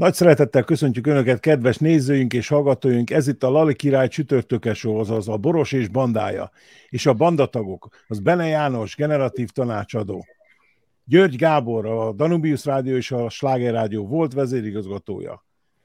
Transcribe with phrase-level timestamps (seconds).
[0.00, 5.28] Nagy szeretettel köszöntjük Önöket, kedves nézőink és hallgatóink, ez itt a Lali Király csütörtökes azaz
[5.28, 6.50] a Boros és bandája,
[6.88, 10.26] és a bandatagok, az Bene János, generatív tanácsadó,
[11.04, 15.44] György Gábor, a Danubius Rádió és a Sláger Rádió volt vezérigazgatója,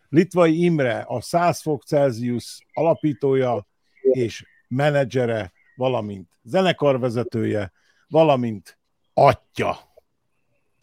[0.09, 3.67] Litvai Imre, a 100 fok Celsius alapítója
[4.01, 7.71] és menedzsere, valamint zenekarvezetője,
[8.07, 8.77] valamint
[9.13, 9.77] atya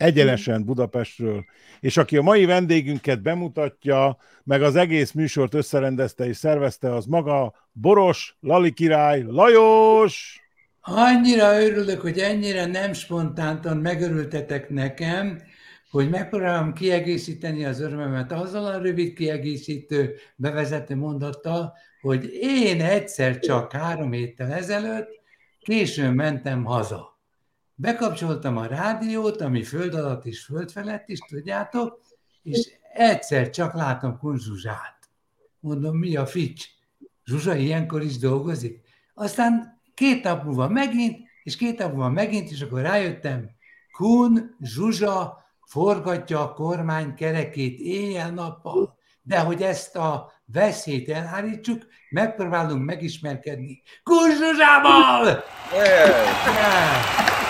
[0.03, 1.45] egyenesen Budapestről,
[1.81, 7.55] és aki a mai vendégünket bemutatja, meg az egész műsort összerendezte és szervezte, az maga
[7.73, 10.41] Boros Lali király Lajos!
[10.81, 15.43] Annyira örülök, hogy ennyire nem spontántan megörültetek nekem,
[15.91, 23.73] hogy megpróbálom kiegészíteni az örömömet azzal a rövid kiegészítő bevezető mondattal, hogy én egyszer csak
[23.73, 25.21] három héttel ezelőtt
[25.61, 27.12] későn mentem haza.
[27.75, 32.01] Bekapcsoltam a rádiót, ami föld alatt és föld felett is, tudjátok,
[32.43, 34.99] és egyszer csak látom Kun Zsuzsát.
[35.61, 36.65] Mondom, mi a fics?
[37.25, 38.81] Zsuzsa ilyenkor is dolgozik?
[39.15, 43.51] Aztán két nap múlva megint, és két nap múlva megint, és akkor rájöttem,
[43.93, 53.83] Kun Zsuzsa forgatja a kormány kerekét éjjel-nappal, de hogy ezt a veszélyt elhárítsuk, megpróbálunk megismerkedni
[54.03, 55.45] Kun Zsuzsával!
[55.73, 56.23] Yeah.
[56.45, 57.42] Tiszta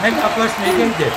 [0.00, 1.14] Meg akarsz még egyet?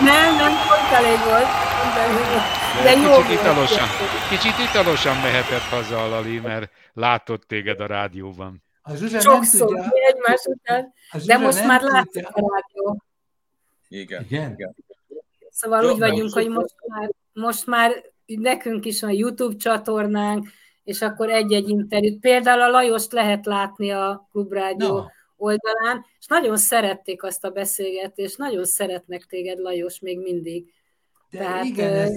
[0.00, 1.46] Nem, nem, pont elég volt.
[1.94, 3.88] De, de jó kicsit italosan,
[4.28, 8.62] kicsit italosan mehetett haza a Lali, mert látott téged a rádióban.
[8.82, 10.06] A Zsuzsa Sokszor, nem tudja.
[10.06, 10.92] egymás után.
[11.24, 13.02] De most már látszik a rádió.
[13.88, 14.24] Igen.
[14.28, 14.52] Igen.
[14.52, 14.74] Igen.
[15.50, 17.92] Szóval úgy vagyunk, hogy most már, most már
[18.26, 20.48] nekünk is van YouTube csatornánk,
[20.84, 22.20] és akkor egy-egy interjút.
[22.20, 25.04] Például a Lajost lehet látni a Klubrádió no.
[25.36, 30.72] oldalán, és nagyon szerették azt a beszélgetést, nagyon szeretnek téged, Lajos, még mindig.
[31.30, 32.12] De Tehát, igen, ez...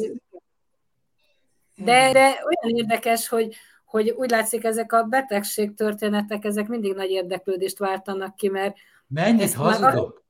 [1.76, 3.56] de, de olyan érdekes, hogy,
[3.86, 8.76] hogy úgy látszik, ezek a betegség történetek, ezek mindig nagy érdeklődést váltanak ki, mert...
[9.08, 10.24] Mennyit hazudok?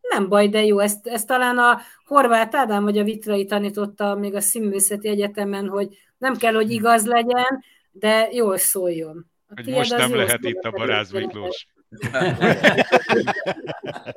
[0.00, 0.78] Nem baj, de jó.
[0.78, 5.96] Ezt, ezt talán a Horváth Ádám vagy a Vitrai tanította még a Színművészeti Egyetemen, hogy
[6.20, 9.30] nem kell, hogy igaz legyen, de jól szóljon.
[9.48, 11.66] A hogy most nem lehet itt a Baráz Miklós.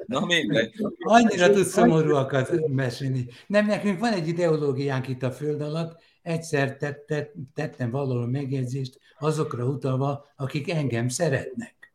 [0.05, 0.75] Na mindegy.
[0.99, 3.27] Annyira tud szomorúakat mesélni.
[3.47, 8.99] Nem, nekünk van egy ideológiánk itt a föld alatt, egyszer tett, tett, tettem valahol megjegyzést
[9.19, 11.93] azokra utalva, akik engem szeretnek.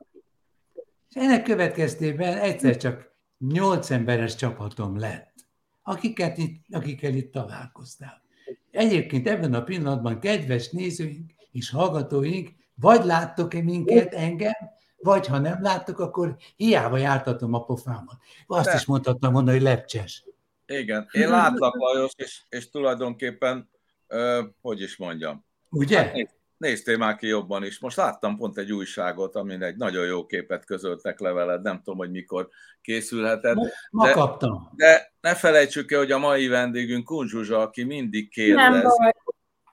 [1.09, 5.35] És ennek következtében egyszer csak nyolc emberes csapatom lett,
[5.83, 8.27] akiket itt, akikkel itt találkoztál.
[8.79, 14.53] Egyébként ebben a pillanatban, kedves nézőink és hallgatóink, vagy láttok-e minket, engem,
[14.97, 18.17] vagy ha nem láttok, akkor hiába jártatom a pofámat.
[18.47, 18.75] Azt De.
[18.75, 20.25] is mondhatnám volna, hogy lepcses.
[20.67, 23.71] Igen, én látlak, Lajos, és, és tulajdonképpen,
[24.07, 25.45] ö, hogy is mondjam.
[25.71, 25.99] Ugye?
[25.99, 27.79] Hát, néztél már ki jobban is.
[27.79, 32.11] Most láttam pont egy újságot, amin egy nagyon jó képet közöltek leveled, nem tudom, hogy
[32.11, 32.49] mikor
[32.81, 33.55] készülhetett.
[33.55, 34.73] Ma, ma de, kaptam.
[34.77, 38.85] De ne felejtsük el, hogy a mai vendégünk Kunzsuzsa, aki mindig kérdez.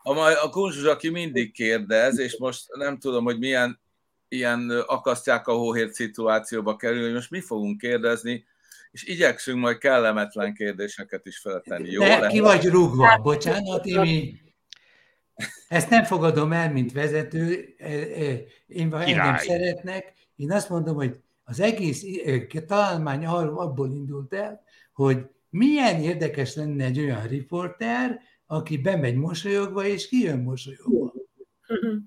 [0.02, 3.80] A, mai, a Kunzsuzsa, aki mindig kérdez, és most nem tudom, hogy milyen
[4.28, 8.46] ilyen akasztják a hóhért szituációba kerül, hogy most mi fogunk kérdezni,
[8.92, 11.92] és igyekszünk majd kellemetlen kérdéseket is feltenni.
[11.92, 12.04] Jó?
[12.04, 14.45] De ki vagy rúgva, bocsánat, Imi.
[15.68, 20.14] Ezt nem fogadom el, mint vezető, e, e, én engem szeretnek.
[20.36, 26.84] Én azt mondom, hogy az egész e, találmány abból indult el, hogy milyen érdekes lenne
[26.84, 31.14] egy olyan riporter, aki bemegy mosolyogva, és kijön mosolyogva.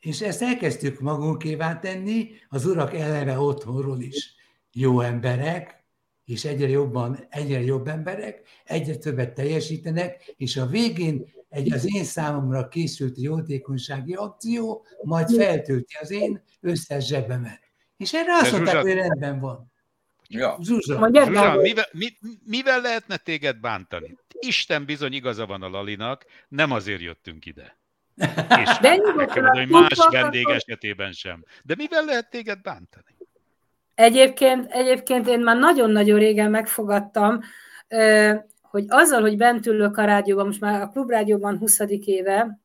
[0.00, 4.34] És ezt elkezdtük magunkévá tenni, az urak eleve otthonról is
[4.72, 5.84] jó emberek,
[6.24, 12.04] és egyre jobban, egyre jobb emberek, egyre többet teljesítenek, és a végén egy az én
[12.04, 17.60] számomra készült jótékonysági akció, majd feltölti az én összes zsebemet.
[17.96, 19.72] És erre azt mondták, hogy rendben van.
[20.28, 20.58] Ja.
[20.60, 22.06] Zsuzsa, Zsuzsa mivel, mi,
[22.46, 24.18] mivel lehetne téged bántani?
[24.38, 27.78] Isten bizony igaza van a Lalinak, nem azért jöttünk ide.
[28.62, 31.44] És De nekem, hogy más vendég esetében sem.
[31.62, 33.16] De mivel lehet téged bántani?
[33.94, 37.40] Egyébként, egyébként én már nagyon-nagyon régen megfogadtam,
[38.74, 41.78] hogy azzal, hogy bent ülök a rádióban, most már a klubrádióban 20.
[42.04, 42.60] éve,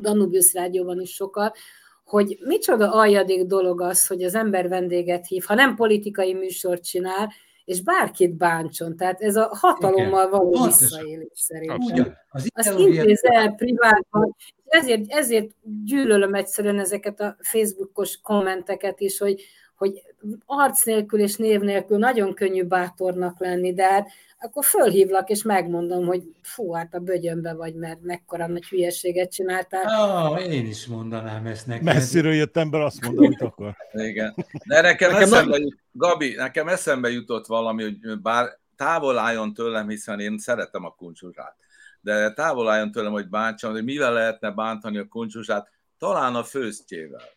[0.00, 1.58] Danubius rádióban is sokat,
[2.04, 7.32] hogy micsoda aljadék dolog az, hogy az ember vendéget hív, ha nem politikai műsort csinál,
[7.64, 8.96] és bárkit bántson.
[8.96, 12.16] Tehát ez a hatalommal való visszaélés szerintem.
[12.28, 14.36] Az Azt intéz el privátban.
[14.64, 15.50] Ezért, ezért
[15.84, 19.44] gyűlölöm egyszerűen ezeket a Facebookos kommenteket is, hogy,
[19.76, 20.02] hogy
[20.46, 24.08] arc nélkül és név nélkül nagyon könnyű bátornak lenni, de hát
[24.40, 29.82] akkor fölhívlak, és megmondom, hogy fú, hát a bögyönbe vagy, mert mekkora nagy hülyeséget csináltál.
[29.84, 31.84] Ah, én is mondanám ezt neked.
[31.84, 33.76] Messziről jöttem be, azt mondom, amit akar.
[34.10, 34.34] Igen.
[34.64, 39.88] De nekem, nekem eszembe jut, Gabi, nekem eszembe jutott valami, hogy bár távol álljon tőlem,
[39.88, 41.56] hiszen én szeretem a kuncsuzsát,
[42.00, 47.36] de távol álljon tőlem, hogy bántsam, hogy mivel lehetne bántani a kuncsuzsát, talán a főztjével.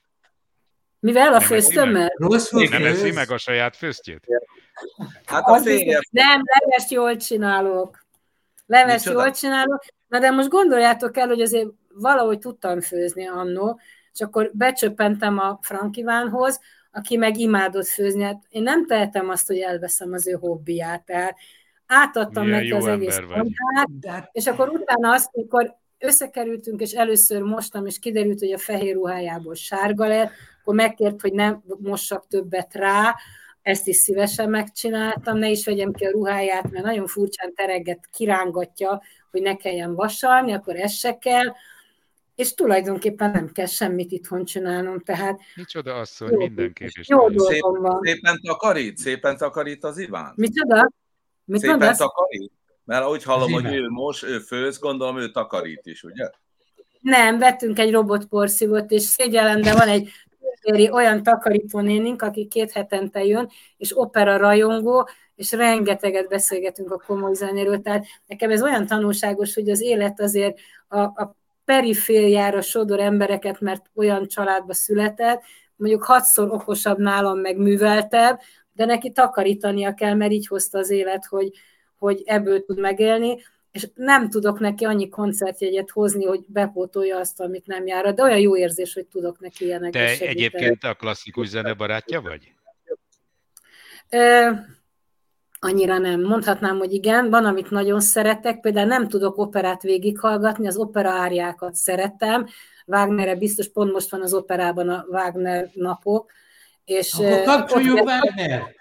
[1.01, 2.13] Mivel a főztömmel?
[2.15, 4.25] Rosszul nem eszi meg a saját főztjét?
[5.25, 5.59] Hát a.
[6.09, 8.06] Nem, leves jól csinálok.
[8.65, 9.83] Leves jól csinálok.
[10.07, 13.80] Na de most gondoljátok el, hogy azért valahogy tudtam főzni annó,
[14.13, 16.59] és akkor becsöppentem a Frankivánhoz,
[16.92, 18.24] aki meg imádott főzni.
[18.24, 21.06] Hát én nem tehetem azt, hogy elveszem az ő hobbiját.
[21.06, 21.36] Tehát
[21.86, 27.86] átadtam Milyen neki az egész kontát, és akkor utána azt, amikor összekerültünk, és először mostam,
[27.86, 33.15] és kiderült, hogy a fehér ruhájából sárga lett, akkor megkért, hogy nem mossak többet rá,
[33.61, 39.01] ezt is szívesen megcsináltam, ne is vegyem ki a ruháját, mert nagyon furcsán tereget kirángatja,
[39.31, 41.53] hogy ne kelljen vasalni, akkor ez se kell,
[42.35, 45.39] és tulajdonképpen nem kell semmit itthon csinálnom, tehát...
[45.55, 47.07] Micsoda asszony, mindenképp is.
[47.07, 47.99] Jó dolgom van.
[48.01, 50.33] Szépen takarít, szépen takarít az Iván.
[50.35, 50.91] Micsoda?
[51.45, 51.97] Mit szépen mondasz?
[51.97, 52.51] takarít?
[52.83, 56.29] Mert ahogy hallom, hogy ő most, ő főz, gondolom ő takarít is, ugye?
[56.99, 60.09] Nem, vettünk egy robotporszívót, és szégyellem, de van egy
[60.91, 67.81] olyan takarítónénink, aki két hetente jön, és opera rajongó, és rengeteget beszélgetünk a komoly zenéről,
[67.81, 71.35] tehát nekem ez olyan tanulságos, hogy az élet azért a, a
[71.65, 75.41] perifériára sodor embereket, mert olyan családba született,
[75.75, 78.39] mondjuk hatszor okosabb nálam, meg műveltebb,
[78.73, 81.51] de neki takarítania kell, mert így hozta az élet, hogy,
[81.97, 83.37] hogy ebből tud megélni
[83.71, 88.13] és nem tudok neki annyi koncertjegyet hozni, hogy bepótolja azt, amit nem jár.
[88.13, 90.29] De olyan jó érzés, hogy tudok neki ilyeneket Te segíteni.
[90.29, 92.53] egyébként a klasszikus zene barátja vagy?
[94.09, 94.50] Ö,
[95.59, 96.21] annyira nem.
[96.21, 97.29] Mondhatnám, hogy igen.
[97.29, 98.59] Van, amit nagyon szeretek.
[98.59, 102.45] Például nem tudok operát végighallgatni, az opera áriákat szeretem.
[102.85, 106.31] Wagnerre biztos pont most van az operában a Wagner napok.
[106.85, 108.75] És Akkor kapcsoljuk Wagner!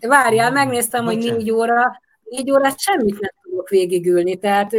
[0.00, 1.28] Várjál, megnéztem, Bocsánat.
[1.28, 3.30] hogy négy óra, négy órát semmit nem
[3.64, 4.70] tudok végigülni, tehát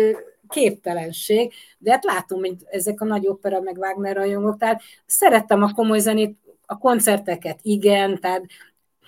[0.47, 5.73] képtelenség, de hát látom, hogy ezek a nagy opera, meg Wagner rajongók, tehát szerettem a
[5.73, 8.45] komoly zenét, a koncerteket, igen, tehát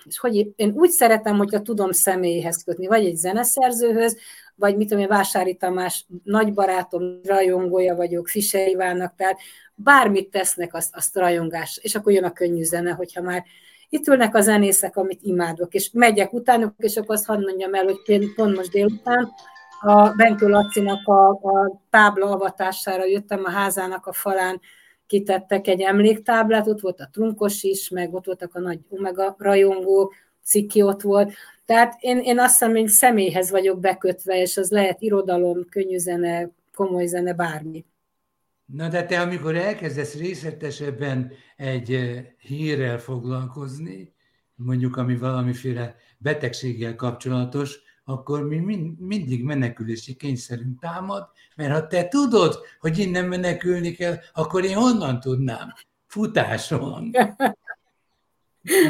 [0.04, 4.16] és hogy én úgy szeretem, hogyha tudom személyhez kötni, vagy egy zeneszerzőhöz,
[4.54, 9.38] vagy mit tudom én, Vásári Tamás nagy barátom, rajongója vagyok, Fischer Ivánnak, tehát
[9.74, 13.44] bármit tesznek, azt, azt rajongás, és akkor jön a könnyű zene, hogyha már
[13.88, 17.84] itt ülnek a zenészek, amit imádok, és megyek utánuk, és akkor azt hadd mondjam el,
[17.84, 19.32] hogy pont most délután
[19.80, 24.60] a Benkő Lacinak a, a tábla avatására jöttem a házának a falán,
[25.06, 30.12] kitettek egy emléktáblát, ott volt a trunkos is, meg ott voltak a nagy omega rajongó,
[30.42, 31.32] Ciki ott volt.
[31.64, 36.50] Tehát én, én azt hiszem, hogy személyhez vagyok bekötve, és az lehet irodalom, könnyű zene,
[36.74, 37.84] komoly zene, bármi.
[38.66, 44.14] Na de te, amikor elkezdesz részletesebben egy eh, hírrel foglalkozni,
[44.54, 52.08] mondjuk ami valamiféle betegséggel kapcsolatos, akkor mi mind, mindig menekülési kényszerünk támad, mert ha te
[52.08, 55.72] tudod, hogy innen menekülni kell, akkor én honnan tudnám?
[56.06, 57.10] Futáson.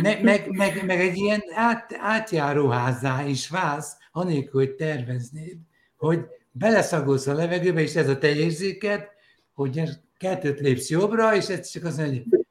[0.03, 5.59] Ne, meg, meg, meg egy ilyen át, átjáróházá is válsz, anélkül, hogy terveznéd,
[5.97, 6.21] hogy
[6.51, 9.09] beleszagolsz a levegőbe, és ez a te érzéked,
[9.53, 9.83] hogy
[10.17, 12.47] kettőt lépsz jobbra, és ez csak azt mondja, hogy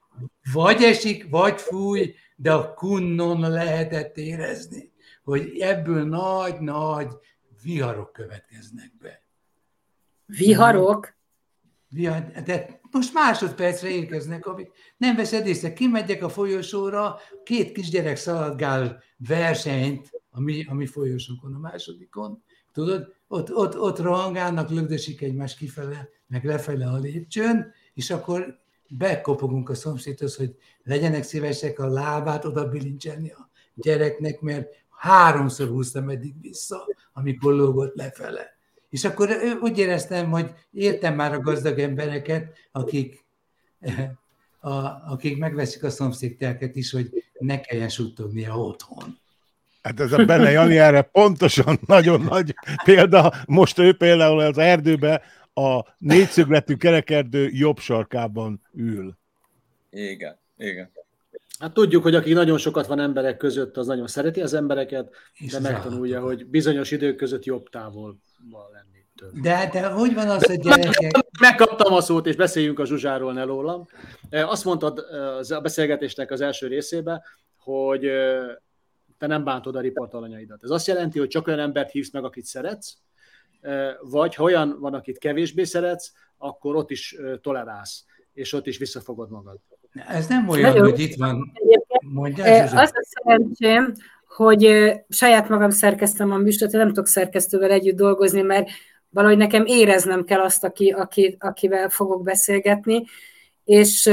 [0.54, 4.92] vagy esik, vagy fúj, de a kunnon lehetett érezni,
[5.28, 7.14] hogy ebből nagy-nagy
[7.64, 9.24] viharok következnek be.
[10.26, 11.16] Viharok?
[11.90, 15.74] Vihar, de most másodpercre érkeznek, amik nem veszed észre.
[15.74, 23.14] Kimegyek a folyosóra, két kisgyerek szaladgál versenyt a mi, a mi folyosónkon, a másodikon, tudod,
[23.28, 29.76] ott, ott, ott rohangálnak, lögdösik egymás kifele, meg lefele a lépcsőn, és akkor bekopogunk a
[29.76, 36.86] szomszédhoz, hogy legyenek szívesek a lábát oda bilincselni a gyereknek, mert háromszor húztam eddig vissza,
[37.14, 38.56] amikor lógott lefele.
[38.90, 39.30] És akkor
[39.62, 43.26] úgy éreztem, hogy értem már a gazdag embereket, akik,
[44.60, 44.74] a,
[45.12, 49.20] akik megveszik a szomszédtelket is, hogy ne kelljen suttognia otthon.
[49.82, 53.34] Hát ez a Benne Jani erre pontosan nagyon nagy példa.
[53.46, 55.22] Most ő például az erdőbe
[55.54, 59.18] a négyszögletű kerekerdő jobb sarkában ül.
[59.90, 60.92] Igen, igen.
[61.60, 65.14] Hát tudjuk, hogy aki nagyon sokat van emberek között, az nagyon szereti az embereket,
[65.52, 68.18] de megtanulja, hogy bizonyos idők között jobb távol
[68.50, 68.86] van lenni.
[69.42, 71.12] De, de hogy van az, hogy gyerekek...
[71.40, 73.88] Megkaptam a szót, és beszéljünk a Zsuzsáról, ne rólam.
[74.30, 75.00] Azt mondtad
[75.50, 77.24] a beszélgetésnek az első részébe,
[77.58, 78.10] hogy
[79.18, 80.64] te nem bántod a riportalanyaidat.
[80.64, 82.98] Ez azt jelenti, hogy csak olyan embert hívsz meg, akit szeretsz,
[84.02, 89.30] vagy ha olyan van, akit kevésbé szeretsz, akkor ott is tolerálsz, és ott is visszafogod
[89.30, 89.60] magad.
[90.08, 91.52] Ez nem olyan, Nagyon hogy itt van.
[92.14, 93.94] Mondja, az a szerencsém,
[94.36, 98.70] hogy saját magam szerkeztem a műsort, nem tudok szerkesztővel együtt dolgozni, mert
[99.10, 103.04] valahogy nekem éreznem kell azt, aki, aki, akivel fogok beszélgetni,
[103.64, 104.10] és,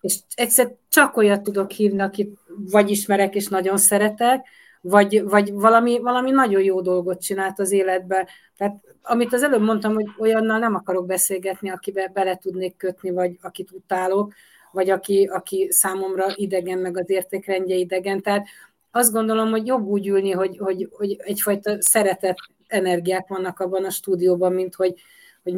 [0.00, 2.38] és egyszer csak olyat tudok hívni, akit
[2.70, 4.46] vagy ismerek és nagyon szeretek,
[4.80, 8.28] vagy, vagy valami, valami nagyon jó dolgot csinált az életbe.
[8.56, 13.38] Tehát amit az előbb mondtam, hogy olyannal nem akarok beszélgetni, akibe bele tudnék kötni, vagy
[13.42, 14.32] akit utálok,
[14.72, 18.22] vagy aki, aki számomra idegen, meg az értékrendje idegen.
[18.22, 18.46] Tehát
[18.90, 23.90] azt gondolom, hogy jobb úgy ülni, hogy, hogy, hogy egyfajta szeretet energiák vannak abban a
[23.90, 24.94] stúdióban, mint hogy,
[25.42, 25.54] hogy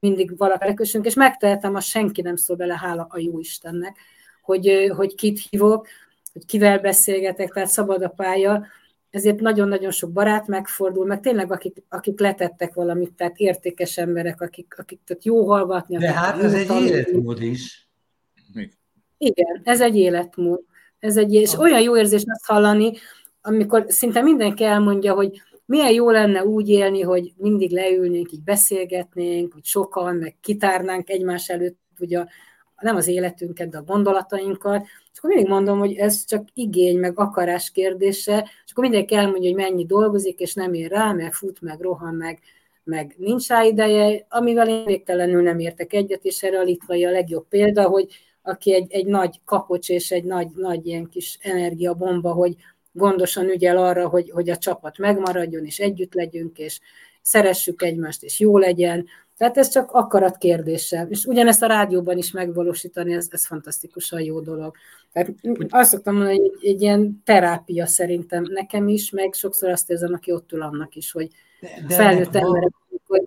[0.00, 3.96] mindig valakire kössünk, és megtehetem, azt senki nem szól bele, hála a jó Istennek,
[4.42, 5.86] hogy, hogy kit hívok,
[6.32, 8.66] hogy kivel beszélgetek, tehát szabad a pálya,
[9.10, 14.74] ezért nagyon-nagyon sok barát megfordul, meg tényleg akik, akik letettek valamit, tehát értékes emberek, akik,
[14.78, 15.96] akik tehát jó hallgatni.
[15.96, 17.88] De hát ez egy életmód is.
[19.18, 20.60] Igen, ez egy életmód.
[20.98, 22.92] Ez egy, és olyan jó érzés azt hallani,
[23.42, 29.52] amikor szinte mindenki elmondja, hogy milyen jó lenne úgy élni, hogy mindig leülnénk, így beszélgetnénk,
[29.52, 32.24] hogy sokan, meg kitárnánk egymás előtt, ugye
[32.80, 34.82] nem az életünket, de a gondolatainkat,
[35.12, 39.50] és akkor mindig mondom, hogy ez csak igény, meg akarás kérdése, és akkor mindenki elmondja,
[39.50, 42.38] hogy mennyi dolgozik, és nem ér rá, meg fut, meg rohan, meg,
[42.84, 47.10] meg nincs rá ideje, amivel én végtelenül nem értek egyet, és erre a litvai a
[47.10, 48.08] legjobb példa, hogy
[48.42, 52.56] aki egy, egy nagy kapocs és egy nagy, nagy ilyen kis energiabomba, hogy
[52.92, 56.80] gondosan ügyel arra, hogy, hogy a csapat megmaradjon, és együtt legyünk, és
[57.22, 59.06] szeressük egymást, és jó legyen.
[59.36, 61.06] Tehát ez csak akarat kérdése.
[61.10, 64.76] És ugyanezt a rádióban is megvalósítani, ez, ez fantasztikusan jó dolog.
[65.12, 65.34] Tehát
[65.68, 70.12] azt szoktam mondani, hogy egy, egy ilyen terápia szerintem nekem is, meg sokszor azt érzem,
[70.12, 71.28] aki ott ül annak is, hogy
[71.60, 72.72] de, felnőtt emberek,
[73.06, 73.22] hogy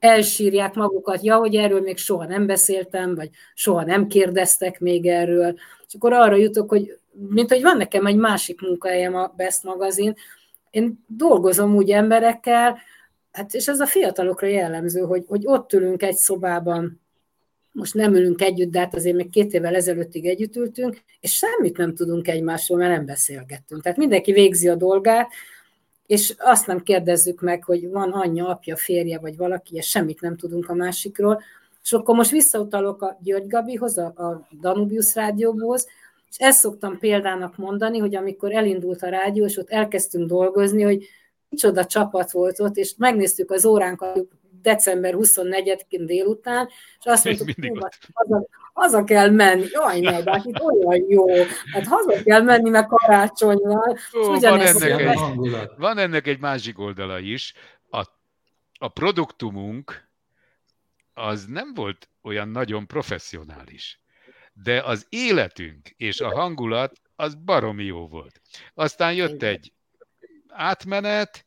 [0.00, 5.54] elsírják magukat, ja, hogy erről még soha nem beszéltem, vagy soha nem kérdeztek még erről.
[5.86, 10.14] És akkor arra jutok, hogy mint hogy van nekem egy másik munkahelyem a Best magazin,
[10.70, 12.78] én dolgozom úgy emberekkel,
[13.32, 17.00] hát és ez a fiatalokra jellemző, hogy, hogy ott ülünk egy szobában,
[17.72, 21.76] most nem ülünk együtt, de hát azért még két évvel ezelőttig együtt ültünk, és semmit
[21.76, 23.82] nem tudunk egymásról, mert nem beszélgettünk.
[23.82, 25.28] Tehát mindenki végzi a dolgát,
[26.10, 30.36] és azt nem kérdezzük meg, hogy van anyja, apja, férje, vagy valaki, és semmit nem
[30.36, 31.42] tudunk a másikról.
[31.82, 35.86] És akkor most visszautalok a György Gabihoz, a, a Danubius rádióhoz,
[36.30, 41.06] és ezt szoktam példának mondani, hogy amikor elindult a rádió, és ott elkezdtünk dolgozni, hogy
[41.48, 44.26] micsoda csapat volt ott, és megnéztük az óránkat
[44.62, 47.78] december 24-én délután, és azt mondtuk, hogy
[48.12, 51.26] haza, haza kell menni, jaj, de hát itt olyan jó,
[51.72, 53.96] hát haza kell menni, mert karácsony van.
[54.16, 55.18] Ó, van, ennek egy,
[55.76, 57.54] van ennek egy másik oldala is,
[57.90, 58.06] a,
[58.78, 60.08] a produktumunk
[61.14, 64.00] az nem volt olyan nagyon professzionális
[64.62, 68.40] de az életünk és a hangulat az baromi jó volt.
[68.74, 69.72] Aztán jött egy
[70.48, 71.44] átmenet,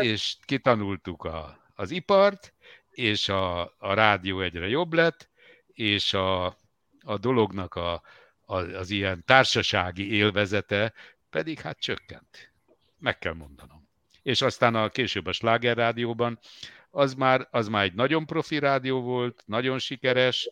[0.00, 2.54] és kitanultuk a, az ipart,
[2.96, 5.28] és a, a rádió egyre jobb lett,
[5.66, 6.44] és a,
[7.04, 8.02] a dolognak a,
[8.44, 10.92] a, az ilyen társasági élvezete
[11.30, 12.52] pedig hát csökkent.
[12.98, 13.88] Meg kell mondanom.
[14.22, 16.38] És aztán a később a Sláger rádióban
[16.90, 20.48] az már, az már egy nagyon profi rádió volt, nagyon sikeres,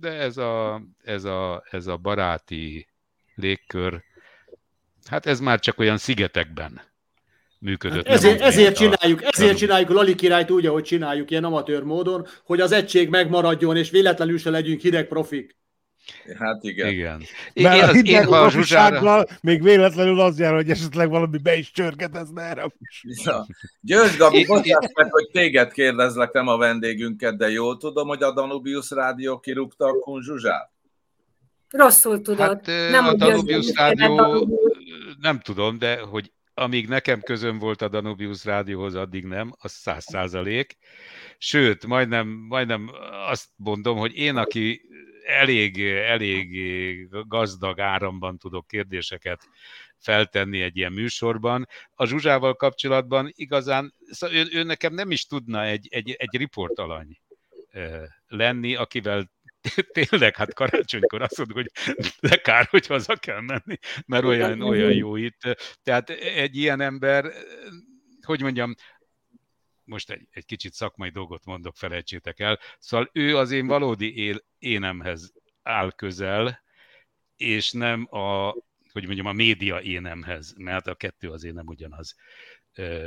[0.00, 2.88] de ez a, ez a, ez a baráti
[3.34, 4.02] légkör,
[5.04, 6.80] hát ez már csak olyan szigetekben
[7.66, 8.06] működött.
[8.06, 9.28] Hát ezért, ezért csináljuk, a...
[9.30, 13.76] ezért csináljuk a Lali királyt úgy, ahogy csináljuk, ilyen amatőr módon, hogy az egység megmaradjon,
[13.76, 15.56] és véletlenül se legyünk hideg profik.
[16.38, 16.88] Hát igen.
[16.88, 17.22] igen.
[17.54, 19.24] Mert én, a hideg én, ha Zsuzsára...
[19.40, 22.66] még véletlenül az jár, hogy esetleg valami be is csörgetezne erre.
[23.24, 23.46] Ja.
[23.80, 28.32] György Gabi, bocsáss meg, hogy téged kérdezlek, nem a vendégünket, de jól tudom, hogy a
[28.32, 30.70] Danubius Rádió kirúgta a Kun Zsuzsát?
[31.70, 32.46] Rosszul tudod.
[32.46, 34.48] Hát nem a Danubius Rádió
[35.20, 40.04] nem tudom, de hogy amíg nekem közön volt a Danubius rádióhoz, addig nem, az száz
[40.04, 40.76] százalék.
[41.38, 42.90] Sőt, majdnem, majdnem
[43.28, 44.80] azt mondom, hogy én, aki
[45.26, 46.58] elég, elég
[47.28, 49.48] gazdag áramban tudok kérdéseket
[49.98, 51.66] feltenni egy ilyen műsorban.
[51.94, 57.20] A Zsuzsával kapcsolatban igazán, szóval ő, ő nekem nem is tudna egy, egy, egy riportalany
[58.26, 59.30] lenni, akivel
[60.08, 64.92] tényleg, hát karácsonykor azt mondjuk, hogy de kár, hogy haza kell menni, mert olyan, olyan
[64.92, 65.40] jó itt.
[65.82, 67.32] Tehát egy ilyen ember,
[68.22, 68.74] hogy mondjam,
[69.84, 72.58] most egy, egy kicsit szakmai dolgot mondok, felejtsétek el.
[72.78, 75.32] Szóval ő az én valódi él, énemhez
[75.62, 76.62] áll közel,
[77.36, 78.52] és nem a,
[78.92, 82.14] hogy mondjam, a média énemhez, mert a kettő azért nem ugyanaz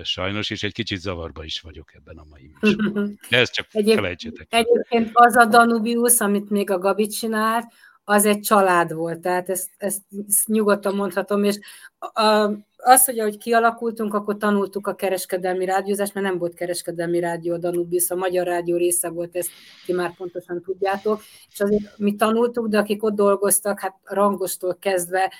[0.04, 3.20] sajnos, és egy kicsit zavarba is vagyok ebben a mai műsorban.
[3.30, 4.48] De ezt csak Egyéb, felejtsétek.
[4.50, 7.66] Egyébként az a Danubius, amit még a Gabi csinált,
[8.04, 11.60] az egy család volt, tehát ezt, ezt, ezt nyugodtan mondhatom, és
[12.00, 17.54] a, az, hogy ahogy kialakultunk, akkor tanultuk a kereskedelmi rádiózást, mert nem volt kereskedelmi rádió
[17.54, 19.50] a Danubius, a magyar rádió része volt, ezt
[19.86, 21.22] ti már pontosan tudjátok,
[21.52, 25.34] és azért mi tanultuk, de akik ott dolgoztak, hát rangostól kezdve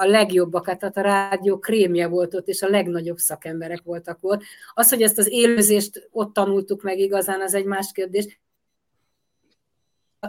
[0.00, 4.42] a legjobbakat, tehát a rádió krémje volt ott, és a legnagyobb szakemberek voltak ott.
[4.74, 8.40] Az, hogy ezt az élőzést ott tanultuk meg igazán, az egy más kérdés.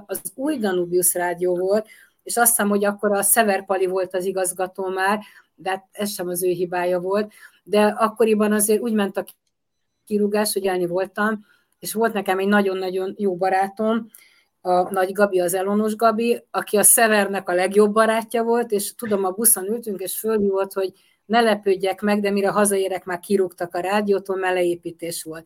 [0.06, 1.88] Az új Danubius rádió volt,
[2.24, 5.20] és azt hiszem, hogy akkor a Szeverpali volt az igazgató már,
[5.56, 7.34] de hát ez sem az ő hibája volt,
[7.64, 9.26] de akkoriban azért úgy ment a
[10.06, 11.46] kirúgás, hogy elni voltam,
[11.80, 14.10] és volt nekem egy nagyon-nagyon jó barátom,
[14.62, 19.26] a Nagy Gabi, az Elonos Gabi, aki a Szevernek a legjobb barátja volt, és tudom,
[19.26, 20.94] a buszon ültünk, és fölhívott, hogy
[21.26, 25.46] ne lepődjek meg, de mire hazaérek, már kirúgtak a rádiótól, mert leépítés volt.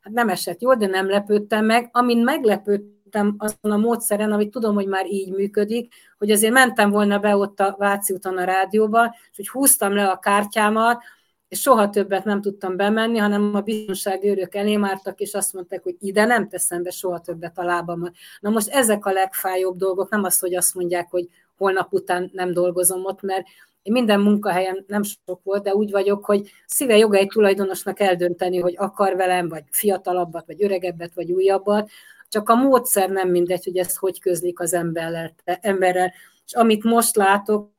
[0.00, 1.88] Hát nem esett jól, de nem lepődtem meg.
[1.92, 7.18] Amin meglepődtem azon a módszeren, amit tudom, hogy már így működik, hogy azért mentem volna
[7.18, 11.02] be ott a Váci úton a rádióba, és hogy húztam le a kártyámat,
[11.50, 15.82] és soha többet nem tudtam bemenni, hanem a biztonsági őrök elé mártak, és azt mondták,
[15.82, 18.14] hogy ide nem teszem be soha többet a lábamat.
[18.40, 22.52] Na most ezek a legfájóbb dolgok, nem az, hogy azt mondják, hogy holnap után nem
[22.52, 23.46] dolgozom ott, mert
[23.82, 28.58] én minden munkahelyen nem sok volt, de úgy vagyok, hogy szíve joga egy tulajdonosnak eldönteni,
[28.58, 31.90] hogy akar velem, vagy fiatalabbat, vagy öregebbet, vagy újabbat,
[32.28, 35.34] csak a módszer nem mindegy, hogy ezt hogy közlik az emberrel.
[35.44, 36.12] emberrel.
[36.46, 37.70] És amit most látok,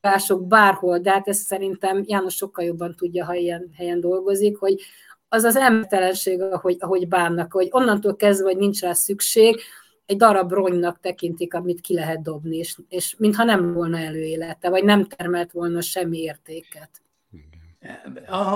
[0.00, 4.80] mások bárhol, de hát ezt szerintem János sokkal jobban tudja, ha ilyen helyen dolgozik, hogy
[5.28, 9.60] az az embertelenség, ahogy, ahogy bánnak, hogy onnantól kezdve, hogy nincs rá szükség,
[10.06, 14.84] egy darab ronynak tekintik, amit ki lehet dobni, és, és mintha nem volna előélete, vagy
[14.84, 16.90] nem termelt volna semmi értéket.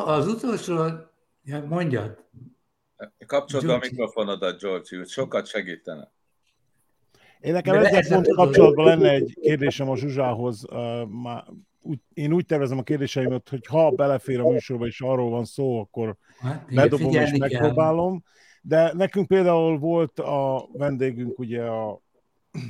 [0.05, 0.85] Az utolsó,
[1.69, 2.25] mondjad.
[3.27, 6.11] Kapcsolod a mikrofonodat, George, sokat segítene.
[7.43, 10.65] Én nekem ezzel ez pont kapcsolatban lenne egy kérdésem a Zsuzsához.
[12.13, 16.17] én úgy tervezem a kérdéseimet, hogy ha belefér a műsorba, és arról van szó, akkor
[16.39, 18.23] hát, bedobom és megpróbálom.
[18.63, 22.01] De nekünk például volt a vendégünk, ugye a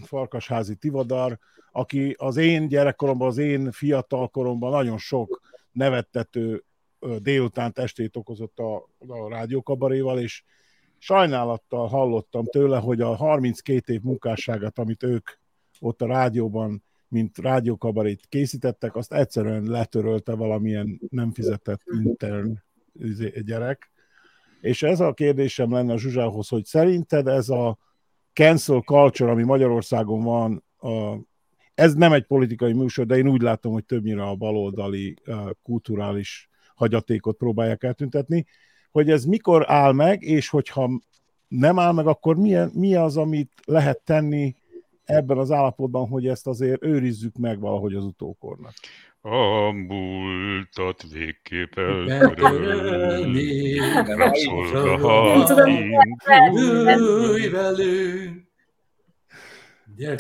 [0.05, 1.39] Farkasházi Tivadar,
[1.73, 5.41] aki az én gyerekkoromban, az én fiatal koromban nagyon sok
[5.73, 6.65] nevettető
[7.19, 10.43] délután testét okozott a, a rádiókabaréval, és
[11.03, 15.31] sajnálattal hallottam tőle, hogy a 32 év munkásságát, amit ők
[15.81, 22.63] ott a rádióban, mint rádiókabarét készítettek, azt egyszerűen letörölte valamilyen nem fizetett intern
[22.93, 23.91] izé, gyerek.
[24.61, 27.79] És ez a kérdésem lenne a Zsuzsához, hogy szerinted ez a
[28.33, 31.19] cancel culture, ami Magyarországon van, a,
[31.75, 35.17] ez nem egy politikai műsor, de én úgy látom, hogy többnyire a baloldali
[35.63, 38.47] kulturális hagyatékot próbálják eltüntetni
[38.93, 40.91] hogy ez mikor áll meg, és hogyha
[41.49, 44.55] nem áll meg, akkor milyen, mi az, amit lehet tenni
[45.05, 48.73] ebben az állapotban, hogy ezt azért őrizzük meg valahogy az utókornak.
[49.21, 53.81] A múltat végképp eltörölni,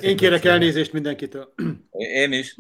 [0.00, 1.52] Én kérek elnézést mindenkitől.
[1.90, 2.54] Én is.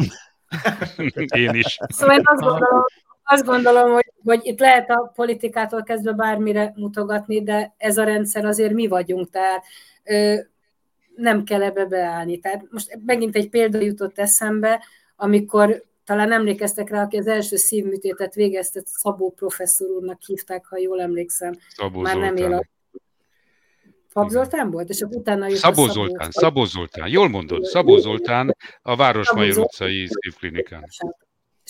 [1.36, 1.78] Én is.
[1.88, 2.84] Szóval én azt gondolom,
[3.32, 8.44] azt gondolom, hogy, hogy itt lehet a politikától kezdve bármire mutogatni, de ez a rendszer
[8.44, 9.64] azért mi vagyunk, tehát
[10.04, 10.34] ö,
[11.16, 12.38] nem kell ebbe beállni.
[12.38, 14.84] Tehát most megint egy példa jutott eszembe,
[15.16, 21.00] amikor talán emlékeztek rá, aki az első szívműtétet végezte, Szabó professzor úrnak hívták, ha jól
[21.00, 21.52] emlékszem.
[21.68, 22.34] Szabó Már Zoltán.
[22.34, 22.62] nem él a
[24.08, 27.96] Fab Zoltán volt, és akkor utána jött Szabó, Szabó Zoltán, Szabó Zoltán, jól mondod, Szabó
[27.96, 30.84] Zoltán a Városmajor utcai szívklinikán.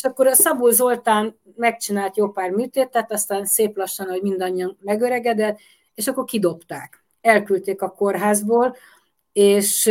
[0.02, 5.58] És akkor a Szabó Zoltán megcsinált jó pár műtétet, aztán szép lassan, hogy mindannyian megöregedett,
[5.94, 7.04] és akkor kidobták.
[7.20, 8.76] Elküldték a kórházból,
[9.32, 9.90] és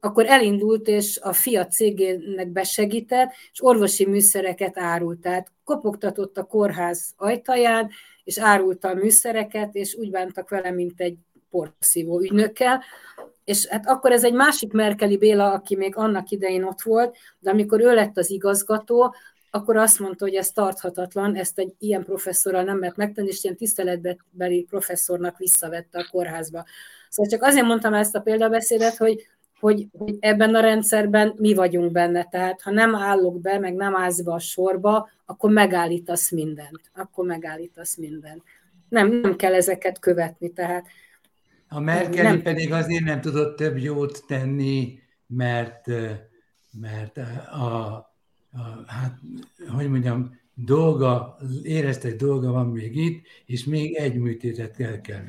[0.00, 5.20] akkor elindult, és a fia cégének besegített, és orvosi műszereket árult.
[5.20, 7.90] Tehát kopogtatott a kórház ajtaján,
[8.24, 11.16] és árulta a műszereket, és úgy bántak vele, mint egy
[11.50, 12.82] porszívó ügynökkel.
[13.44, 17.50] És hát akkor ez egy másik Merkeli Béla, aki még annak idején ott volt, de
[17.50, 19.14] amikor ő lett az igazgató,
[19.50, 23.56] akkor azt mondta, hogy ez tarthatatlan, ezt egy ilyen professzorral nem lehet megtenni, és ilyen
[23.56, 26.64] tiszteletbeli professzornak visszavette a kórházba.
[27.08, 29.26] Szóval csak azért mondtam ezt a példabeszédet, hogy,
[29.60, 32.24] hogy, hogy ebben a rendszerben mi vagyunk benne.
[32.24, 36.80] Tehát ha nem állok be, meg nem állsz be a sorba, akkor megállítasz mindent.
[36.94, 38.42] Akkor megállítasz mindent.
[38.88, 40.52] Nem, nem kell ezeket követni.
[40.52, 40.86] Tehát
[41.68, 42.42] a Merkeli nem.
[42.42, 45.86] pedig azért nem tudott több jót tenni, mert,
[46.80, 48.07] mert a,
[48.86, 49.18] hát,
[49.68, 55.22] hogy mondjam, dolga, érezte, hogy dolga van még itt, és még egy műtétet el kell,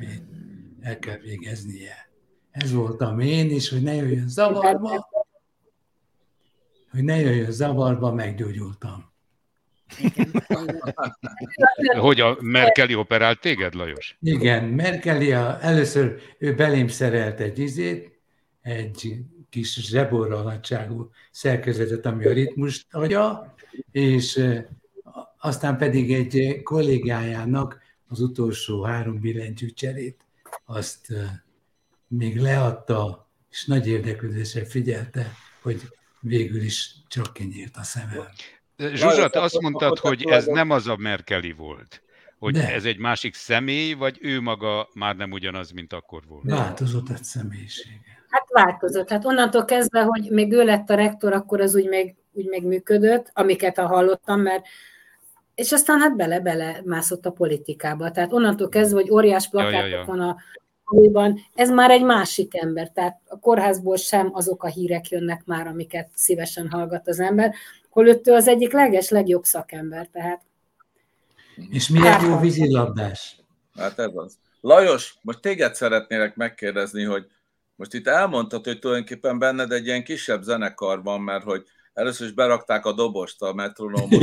[0.80, 2.08] el kell végeznie.
[2.50, 5.08] Ez voltam én is, hogy ne jöjjön zavarba,
[6.90, 9.10] hogy ne jöjjön zavarba, meggyógyultam.
[11.98, 14.16] Hogy a Merkeli operált téged, Lajos?
[14.20, 18.20] Igen, Merkeli a, először ő belém szerelt egy izét,
[18.62, 19.16] egy
[19.50, 23.54] kis zseborra nagyságú szerkezetet, ami a ritmust adja,
[23.90, 24.44] és
[25.38, 30.24] aztán pedig egy kollégájának az utolsó három billentyűcserét,
[30.64, 31.12] azt
[32.08, 35.32] még leadta, és nagy érdeklődéssel figyelte,
[35.62, 35.80] hogy
[36.20, 38.26] végül is csak kinyírt a szemem.
[38.76, 42.02] Zsuzsa, te azt mondtad, hogy ez nem az a Merkeli volt.
[42.38, 42.72] Hogy De.
[42.72, 46.44] ez egy másik személy, vagy ő maga már nem ugyanaz, mint akkor volt?
[46.44, 48.19] Változott egy személyisége.
[48.30, 49.10] Hát változott.
[49.10, 52.66] Hát onnantól kezdve, hogy még ő lett a rektor, akkor az úgy még, úgy még
[52.66, 54.66] működött, amiket a hallottam, mert
[55.54, 58.10] és aztán hát bele-bele mászott a politikába.
[58.10, 60.04] Tehát onnantól kezdve, hogy óriás plakátok ja, ja, ja.
[60.04, 60.36] van a
[61.54, 66.10] ez már egy másik ember, tehát a kórházból sem azok a hírek jönnek már, amiket
[66.14, 67.54] szívesen hallgat az ember,
[67.88, 70.42] holott ő az egyik leges, legjobb szakember, tehát.
[71.70, 73.36] És milyen hát, jó vízilabdás?
[73.76, 74.38] Hát ez az.
[74.60, 77.26] Lajos, most téged szeretnélek megkérdezni, hogy
[77.80, 81.62] most itt elmondtad, hogy tulajdonképpen benned egy ilyen kisebb zenekar van, mert hogy
[81.92, 84.22] először is berakták a dobost a metronómot.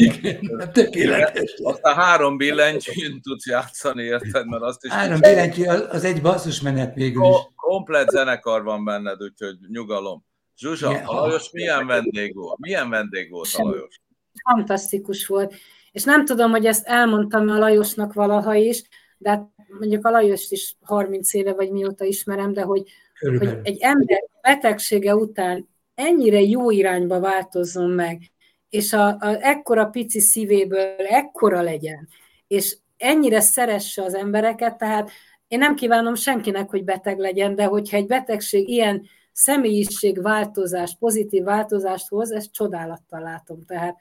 [1.64, 4.48] Aztán három billentyűn tudsz játszani, érted?
[4.48, 7.36] Mert azt is három billentyű, az egy basszusmenet végül is.
[7.56, 10.26] Komplet zenekar van benned, úgyhogy nyugalom.
[10.58, 12.60] Zsuzsa, Igen, a Lajos milyen vendég volt?
[12.60, 14.02] Milyen vendég volt a Lajos?
[14.50, 15.54] Fantasztikus volt.
[15.92, 18.84] És nem tudom, hogy ezt elmondtam a Lajosnak valaha is,
[19.18, 22.84] de hát mondjuk a Lajost is 30 éve vagy mióta ismerem, de hogy,
[23.20, 28.32] hogy egy ember betegsége után ennyire jó irányba változzon meg,
[28.70, 32.08] és a, a ekkora pici szívéből ekkora legyen,
[32.48, 35.12] és ennyire szeresse az embereket, tehát
[35.48, 42.08] én nem kívánom senkinek, hogy beteg legyen, de hogyha egy betegség ilyen személyiségváltozást, pozitív változást
[42.08, 43.66] hoz, ezt csodálattal látom.
[43.66, 43.98] Tehát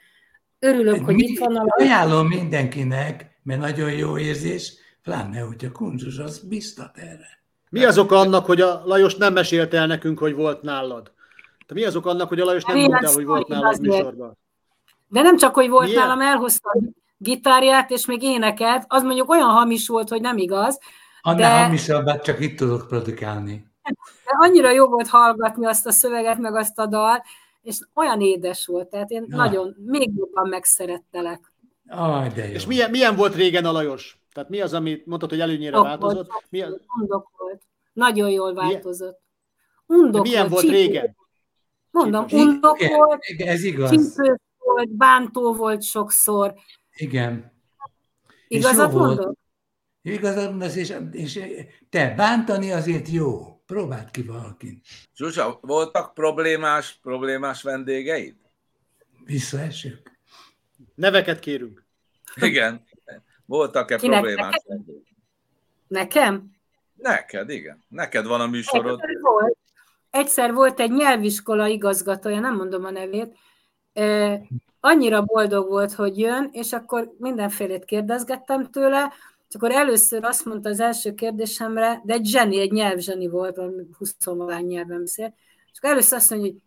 [0.59, 1.64] örülök, hogy itt van a...
[1.66, 7.44] Ajánlom mindenkinek, mert nagyon jó érzés, pláne, hogy a kunzus az biztat erre.
[7.70, 11.12] Mi az oka annak, hogy a Lajos nem mesélte el nekünk, hogy volt nálad?
[11.66, 14.38] De mi azok annak, hogy a Lajos nem mondta, hogy volt nálam műsorban?
[15.09, 16.02] De nem csak, hogy volt Milyen?
[16.02, 16.79] nálam, elhozta a
[17.16, 20.79] gitárját, és még éneket, az mondjuk olyan hamis volt, hogy nem igaz.
[21.20, 21.62] Annál de...
[21.64, 23.66] hamisabbát csak itt tudok produkálni.
[24.24, 27.22] De annyira jó volt hallgatni azt a szöveget, meg azt a dal,
[27.62, 29.37] és olyan édes volt, tehát én Na.
[29.37, 31.52] nagyon, még jobban megszerettelek.
[31.88, 32.52] Aj, de jó.
[32.52, 34.18] És milyen, milyen volt régen a Lajos?
[34.37, 36.29] Tehát mi az, amit mondtad, hogy előnyére Undok változott?
[36.29, 36.68] Volt, mi a...
[37.01, 37.62] Undok volt.
[37.92, 39.20] Nagyon jól változott.
[39.87, 41.16] Undok milyen volt, volt régen?
[41.90, 44.16] Mondom, undok igen, volt, igen, ez igaz.
[44.59, 46.55] volt, bántó volt sokszor.
[46.96, 47.53] Igen.
[48.49, 49.37] Igazat mondod?
[50.03, 51.40] Igazat mondasz, és, és
[51.90, 53.61] te bántani azért jó.
[53.66, 54.81] Próbáld ki valakin.
[55.14, 58.37] Zsuzsa, voltak problémás, problémás vendégeid?
[59.25, 60.18] Visszaesünk.
[60.94, 61.85] Neveket kérünk.
[62.35, 62.85] Igen.
[63.46, 64.66] Voltak-e Kinek problémás neked?
[64.66, 65.02] vendégek?
[65.88, 66.50] Nekem?
[66.94, 67.85] Neked, igen.
[67.88, 68.98] Neked van a műsorod.
[68.98, 69.56] Neked volt
[70.16, 73.37] egyszer volt egy nyelviskola igazgatója, nem mondom a nevét,
[74.80, 79.12] annyira boldog volt, hogy jön, és akkor mindenfélét kérdezgettem tőle,
[79.48, 83.82] és akkor először azt mondta az első kérdésemre, de egy zseni, egy nyelvzseni volt, valami
[83.98, 84.16] 20
[84.61, 85.35] nyelven beszél,
[85.72, 86.61] és akkor először azt mondja, hogy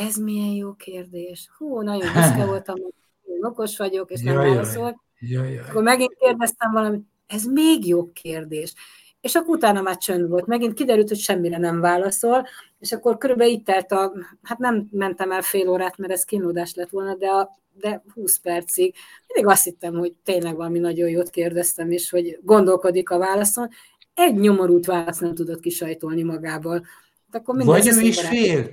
[0.00, 1.50] ez milyen jó kérdés.
[1.58, 2.92] Hú, nagyon büszke voltam, hogy
[3.40, 4.96] okos vagyok, és nem válaszolt.
[5.68, 8.74] Akkor megint kérdeztem valamit, ez még jobb kérdés
[9.22, 10.46] és akkor utána már csönd volt.
[10.46, 12.46] Megint kiderült, hogy semmire nem válaszol,
[12.78, 16.74] és akkor körülbelül itt telt a, hát nem mentem el fél órát, mert ez kínlódás
[16.74, 18.94] lett volna, de, a, de 20 percig.
[19.26, 23.68] Mindig azt hittem, hogy tényleg valami nagyon jót kérdeztem, és hogy gondolkodik a válaszon.
[24.14, 26.86] Egy nyomorult választ nem tudott kisajtolni magából.
[27.32, 28.72] akkor Vagy ő is félt.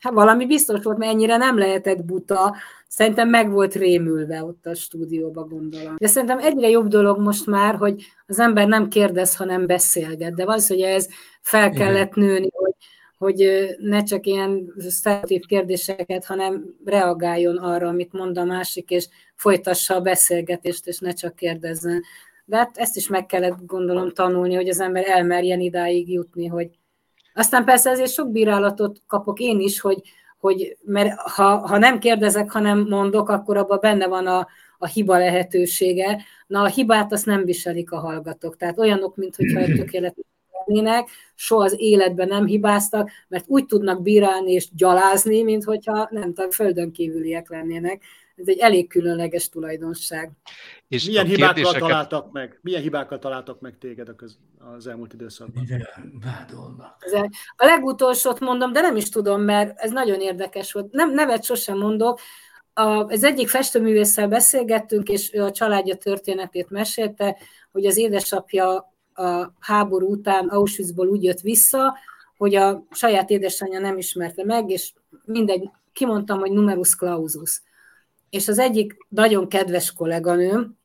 [0.00, 2.56] Hát valami biztos volt, mert ennyire nem lehetett buta.
[2.88, 5.94] Szerintem meg volt rémülve ott a stúdióba, gondolom.
[5.98, 10.34] De szerintem egyre jobb dolog most már, hogy az ember nem kérdez, hanem beszélget.
[10.34, 11.08] De az, hogy ez
[11.40, 12.74] fel kellett nőni, hogy,
[13.18, 19.94] hogy ne csak ilyen sztereotíp kérdéseket, hanem reagáljon arra, amit mond a másik, és folytassa
[19.94, 22.02] a beszélgetést, és ne csak kérdezzen.
[22.44, 26.70] De hát ezt is meg kellett gondolom tanulni, hogy az ember elmerjen idáig jutni, hogy
[27.36, 30.02] aztán persze ezért sok bírálatot kapok én is, hogy,
[30.38, 34.46] hogy mert ha, ha nem kérdezek, hanem mondok, akkor abban benne van a,
[34.78, 36.22] a hiba lehetősége.
[36.46, 38.56] Na, a hibát azt nem viselik a hallgatók.
[38.56, 40.24] Tehát olyanok, mintha tökéletes
[40.66, 46.34] lennének, soha az életben nem hibáztak, mert úgy tudnak bírálni és gyalázni, mint hogyha nem
[46.34, 48.02] tudom, földön kívüliek lennének.
[48.36, 50.30] Ez egy elég különleges tulajdonság.
[50.88, 51.88] És Milyen hibákkal kérdéseket...
[51.88, 52.58] találtak meg?
[52.62, 54.38] Milyen hibákkal találtak meg téged a köz...
[54.76, 55.66] az elmúlt időszakban?
[56.24, 56.96] vádolnak?
[57.56, 60.92] A legutolsót mondom, de nem is tudom, mert ez nagyon érdekes volt.
[60.92, 62.20] Nem, nevet sosem mondok.
[62.72, 67.36] Az egyik festőművésszel beszélgettünk, és ő a családja történetét mesélte,
[67.72, 71.96] hogy az édesapja a háború után Auschwitzból úgy jött vissza,
[72.36, 74.92] hogy a saját édesanyja nem ismerte meg, és
[75.24, 77.62] mindegy, kimondtam, hogy numerus clausus
[78.30, 80.76] és az egyik nagyon kedves kolléganőm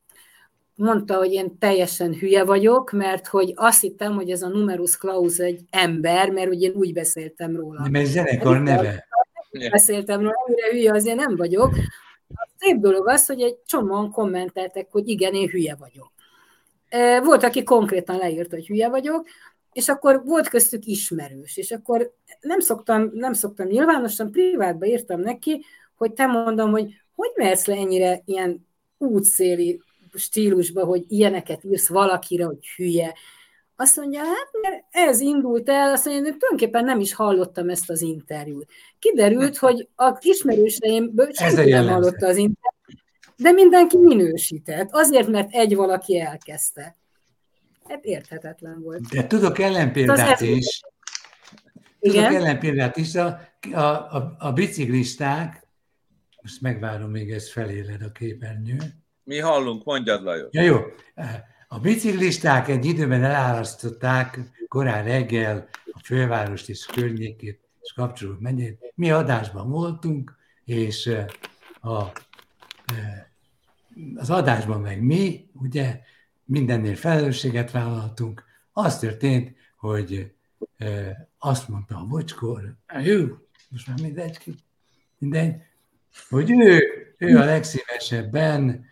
[0.74, 5.38] mondta, hogy én teljesen hülye vagyok, mert hogy azt hittem, hogy ez a numerus claus
[5.38, 7.80] egy ember, mert ugye én úgy beszéltem róla.
[7.82, 9.06] Nem, ez zenekar neve.
[9.70, 11.74] Beszéltem róla, amire hülye azért nem vagyok.
[12.34, 16.12] A szép dolog az, hogy egy csomóan kommenteltek, hogy igen, én hülye vagyok.
[16.88, 19.26] E, volt, aki konkrétan leírt, hogy hülye vagyok,
[19.72, 25.64] és akkor volt köztük ismerős, és akkor nem szoktam, nem szoktam nyilvánosan, privátban írtam neki,
[25.94, 28.66] hogy te mondom, hogy hogy mersz le ennyire ilyen
[28.98, 29.80] útszéli
[30.14, 33.14] stílusba, hogy ilyeneket írsz valakire, hogy hülye.
[33.76, 37.90] Azt mondja, hát mert ez indult el, azt mondja, hogy tulajdonképpen nem is hallottam ezt
[37.90, 38.66] az interjút.
[38.98, 43.02] Kiderült, hogy a ismerőseimből senki nem hallotta az interjút,
[43.36, 46.96] de mindenki minősített, azért, mert egy valaki elkezdte.
[47.88, 49.00] Hát érthetetlen volt.
[49.00, 50.80] De tudok ellenpéldát is.
[52.00, 52.34] Tudok Igen?
[52.34, 53.14] ellenpéldát is.
[53.14, 53.40] A,
[53.72, 55.66] a, a, a biciklisták
[56.42, 58.78] most megvárom, még ez feléled a képernyő.
[59.24, 60.48] Mi hallunk, mondjad Lajos.
[60.50, 60.80] Ja, jó.
[61.68, 68.92] A biciklisták egy időben elárasztották korán reggel a fővárost és környékét és kapcsolók mennyét.
[68.94, 71.14] Mi adásban voltunk, és
[71.80, 72.02] a,
[74.14, 76.00] az adásban meg mi, ugye,
[76.44, 78.44] mindennél felelősséget vállaltunk.
[78.72, 80.32] Az történt, hogy
[81.38, 83.26] azt mondta a bocskor, jó,
[83.68, 84.38] most már mindegy,
[85.18, 85.62] mindegy,
[86.28, 86.80] hogy ő,
[87.18, 88.84] ő a legszívesebben,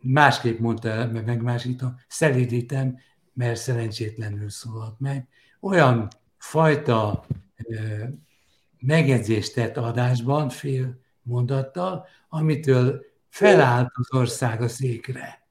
[0.00, 2.98] másképp mondta, megmásítom, szelídítem,
[3.34, 5.28] mert szerencsétlenül szólalt meg.
[5.60, 6.08] Olyan
[6.38, 7.24] fajta
[7.64, 8.04] ö,
[8.78, 15.46] megjegyzést tett adásban, fél mondattal, amitől felállt az ország a székre.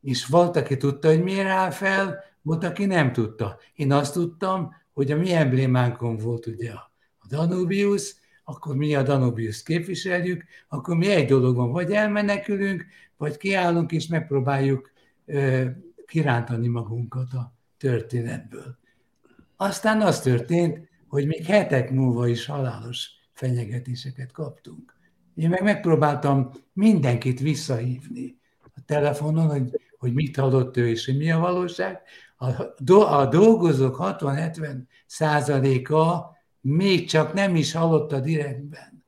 [0.00, 3.58] És volt, aki tudta, hogy miért áll fel, volt, aki nem tudta.
[3.74, 6.72] Én azt tudtam, hogy a mi emblémánkon volt ugye
[7.18, 8.14] a Danubius,
[8.50, 12.86] akkor mi a Danubius képviseljük, akkor mi egy dolog van, vagy elmenekülünk,
[13.16, 14.90] vagy kiállunk és megpróbáljuk
[16.06, 18.78] kirántani magunkat a történetből.
[19.56, 24.94] Aztán az történt, hogy még hetek múlva is halálos fenyegetéseket kaptunk.
[25.34, 31.38] Én meg megpróbáltam mindenkit visszahívni a telefonon, hogy, hogy mit hallott ő és mi a
[31.38, 32.00] valóság.
[32.36, 32.46] A,
[32.78, 39.04] do, a dolgozók 60-70 százaléka még csak nem is hallotta direktben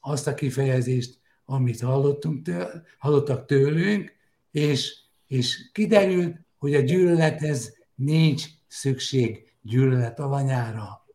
[0.00, 4.12] azt a kifejezést, amit hallottunk től, hallottak tőlünk,
[4.50, 11.06] és, és kiderült, hogy a gyűlölethez nincs szükség gyűlölet alanyára.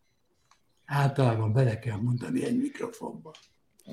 [0.86, 3.32] Általában bele kell mondani egy mikrofonba.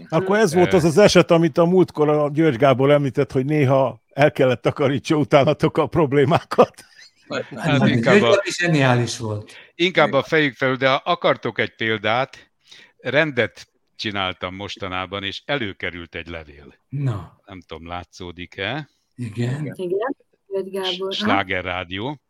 [0.08, 4.02] Akkor ez volt az az eset, amit a múltkor a György Gábor említett, hogy néha
[4.12, 6.84] el kellett takarítsa utánatok a problémákat.
[7.32, 9.52] Hát, hát inkább a, zseniális volt.
[9.74, 12.50] Inkább a fejük felül, de ha akartok egy példát,
[12.96, 16.74] rendet csináltam mostanában, és előkerült egy levél.
[16.88, 17.40] Na.
[17.46, 18.88] Nem tudom, látszódik-e?
[19.16, 19.72] Igen.
[19.74, 20.70] Igen.
[20.70, 21.12] Gábor.
[21.12, 22.20] Sláger Rádió.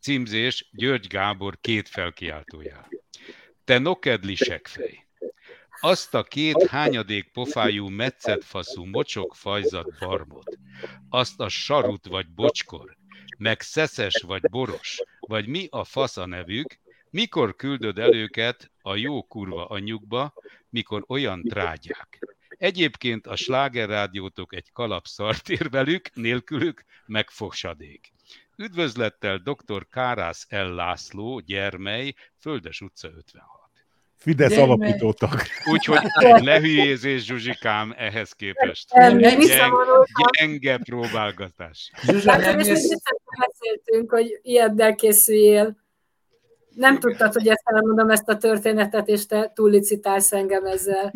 [0.00, 2.88] Címzés György Gábor két felkiáltójá.
[3.64, 5.06] Te nokedli sekfej.
[5.80, 10.58] Azt a két hányadék pofájú metszetfaszú mocsok fajzat barmot,
[11.08, 12.96] azt a sarut vagy bocskor,
[13.42, 16.78] meg szeszes vagy boros, vagy mi a fasz a nevük,
[17.10, 20.32] mikor küldöd el őket a jó kurva anyjukba,
[20.68, 22.18] mikor olyan trágyák.
[22.48, 28.12] Egyébként a slágerrádiótok egy kalapszart ér velük, nélkülük megfogsadék.
[28.56, 29.88] Üdvözlettel dr.
[29.88, 30.56] Kárász L.
[30.56, 33.61] László, Gyermely, Földes utca 56.
[34.22, 34.68] Fidesz Gyermely.
[34.68, 35.42] alapítóttak.
[35.70, 38.94] Úgyhogy egy lehülyézés, Zsuzsikám, ehhez képest.
[38.94, 39.42] Nem, Gyeng-.
[40.38, 41.90] Gyenge próbálgatás.
[42.02, 42.88] Zsuzsa, Hát, nem jössz,
[43.38, 45.76] beszéltünk, hogy ilyennel készüljél.
[46.74, 51.12] Nem tudtad, hogy ezt elmondom ezt a történetet, és te túllicitálsz engem ezzel.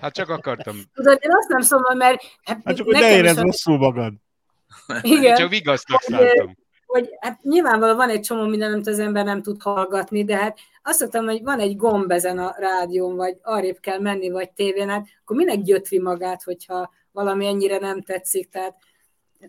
[0.00, 3.40] Hát csak akartam, Tudod, én azt nem szólom, mert hát Hát csak, hogy ne érezd
[3.40, 4.12] rosszul magad.
[5.02, 5.36] Igen.
[5.36, 6.56] csak vigasztak szálltam.
[6.92, 10.58] Hogy hát nyilvánvalóan van egy csomó minden, amit az ember nem tud hallgatni, de hát
[10.82, 14.88] azt szoktam, hogy van egy gomb ezen a rádión, vagy arrébb kell menni, vagy tévén,
[14.88, 18.76] hát akkor minek gyötri magát, hogyha valami ennyire nem tetszik, tehát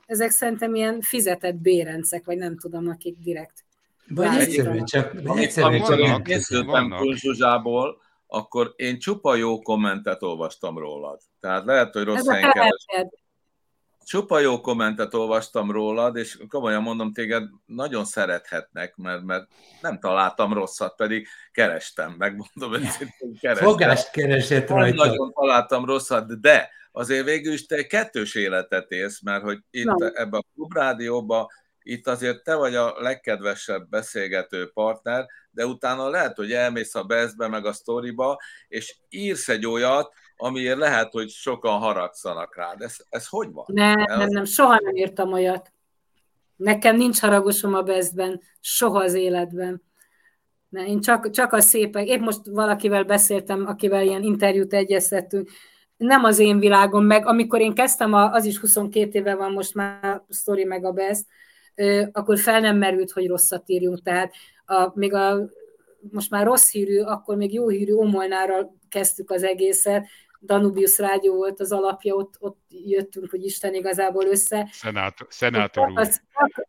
[0.06, 3.64] ezek szerintem ilyen fizetett bérencek, vagy nem tudom, akik direkt.
[4.08, 7.00] vagy egyszerűen csak, egyszerűen amikor csak készültem vannak.
[7.00, 11.20] Kunzsuzsából, akkor én csupa jó kommentet olvastam rólad.
[11.40, 12.86] Tehát lehet, hogy rossz a helyen keres.
[14.06, 19.48] Csupa jó kommentet olvastam rólad, és komolyan mondom, téged nagyon szerethetnek, mert, mert
[19.82, 23.68] nem találtam rosszat, pedig kerestem, megmondom őszintén, kerestem.
[23.68, 25.06] fogást keresett Nem rajta.
[25.06, 30.10] nagyon találtam rosszat, de azért végül is te kettős életet élsz, mert hogy itt Na.
[30.14, 31.52] ebbe a klubrádióba,
[31.84, 37.48] itt azért te vagy a legkedvesebb beszélgető partner, de utána lehet, hogy elmész a bezbe,
[37.48, 42.82] meg a sztoriba, és írsz egy olyat, amiért lehet, hogy sokan haragszanak rád.
[42.82, 43.66] Ez, ez hogy van?
[43.68, 45.72] Nem, Ez- nem, nem, soha nem írtam olyat.
[46.56, 49.82] Nekem nincs haragosom a bestben, soha az életben.
[50.70, 55.50] Ne, én csak, csak a szépek, épp most valakivel beszéltem, akivel ilyen interjút egyeztettünk,
[55.98, 60.06] nem az én világom, meg amikor én kezdtem, az is 22 éve van most már
[60.06, 61.26] a sztori meg a best,
[62.12, 64.34] akkor fel nem merült, hogy rosszat írjunk, tehát
[64.66, 65.50] a, még a,
[66.12, 70.08] most már rossz hírű, akkor még jó hírű Omolnárral kezdtük az egészet,
[70.46, 74.70] Danubius Rádió volt az alapja, ott, ott jöttünk, hogy Isten igazából össze.
[74.72, 76.00] Szenátor, szenátor úr.
[76.00, 76.68] Az, csak,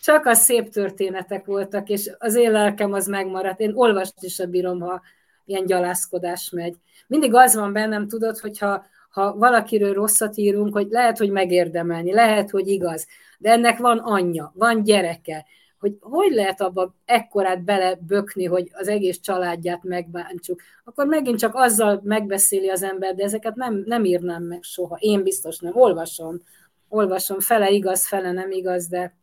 [0.00, 3.60] csak a szép történetek voltak, és az én lelkem az megmaradt.
[3.60, 5.02] Én olvast is a bírom, ha
[5.44, 6.76] ilyen gyalászkodás megy.
[7.06, 12.50] Mindig az van bennem, tudod, hogyha ha valakiről rosszat írunk, hogy lehet, hogy megérdemelni, lehet,
[12.50, 13.06] hogy igaz,
[13.38, 15.46] de ennek van anyja, van gyereke,
[15.84, 22.00] hogy hogy lehet abba ekkorát belebökni, hogy az egész családját megbántsuk, akkor megint csak azzal
[22.04, 24.96] megbeszéli az ember, de ezeket nem, nem írnám meg soha.
[24.98, 25.76] Én biztos nem.
[25.76, 26.40] Olvasom.
[26.88, 27.40] Olvasom.
[27.40, 29.16] Fele igaz, fele nem igaz, de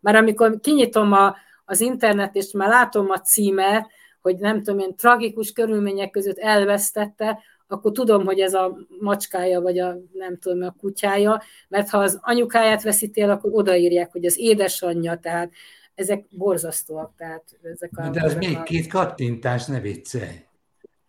[0.00, 3.86] már amikor kinyitom a, az internet, és már látom a címet,
[4.22, 7.38] hogy nem tudom, ilyen tragikus körülmények között elvesztette,
[7.70, 12.18] akkor tudom, hogy ez a macskája, vagy a nem tudom, a kutyája, mert ha az
[12.22, 15.52] anyukáját veszíti el, akkor odaírják, hogy az édesanyja, tehát
[15.94, 17.12] ezek borzasztóak.
[17.16, 20.44] Tehát ezek a, De az ezek még a, két kattintás, ne viccelj.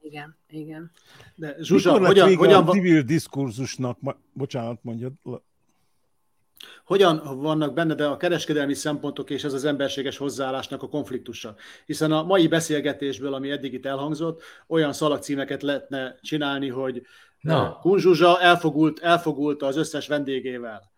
[0.01, 0.91] Igen, igen.
[1.35, 3.97] De Zsuzsa, Mikor hogyan, hogyan, a civil diskurzusnak?
[4.01, 5.11] Ma, bocsánat, mondjad.
[6.85, 11.55] Hogyan vannak benne de a kereskedelmi szempontok és ez az emberséges hozzáállásnak a konfliktusa?
[11.85, 17.01] Hiszen a mai beszélgetésből, ami eddig itt elhangzott, olyan szalagcímeket lehetne csinálni, hogy
[17.41, 17.77] Na.
[17.79, 20.91] Kunzsuzsa elfogult, elfogult az összes vendégével.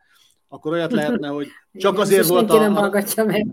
[0.48, 3.48] Akkor olyat lehetne, hogy csak azért, volt senki nem a, hallgatja meg.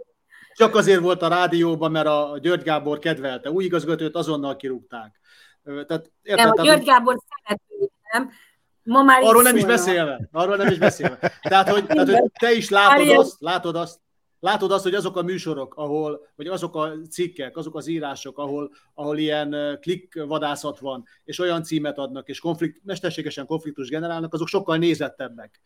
[0.54, 3.50] csak azért volt a rádióban, mert a György Gábor kedvelte.
[3.50, 5.20] Új igazgatót azonnal kirúgták.
[5.64, 8.30] Tehát, érted, Nem, a György Gábor szerető, nem?
[8.90, 9.78] Ma már Arról nem is szólnak.
[9.78, 10.28] beszélve.
[10.32, 11.32] Arról nem is beszélve.
[11.42, 14.00] Tehát, hogy, tehát, hogy te is látod azt, látod azt,
[14.40, 18.72] látod azt, hogy azok a műsorok, ahol, vagy azok a cikkek, azok az írások, ahol,
[18.94, 24.48] ahol ilyen ö, klikkvadászat van, és olyan címet adnak, és konflikt, mesterségesen konfliktus generálnak, azok
[24.48, 25.60] sokkal nézettebbek.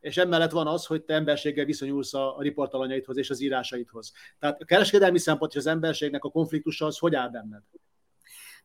[0.00, 4.12] És emellett van az, hogy te emberséggel viszonyulsz a, a riportalanyaidhoz és az írásaidhoz.
[4.38, 7.62] Tehát a kereskedelmi szempont és az emberségnek a konfliktusa az hogy áll benned?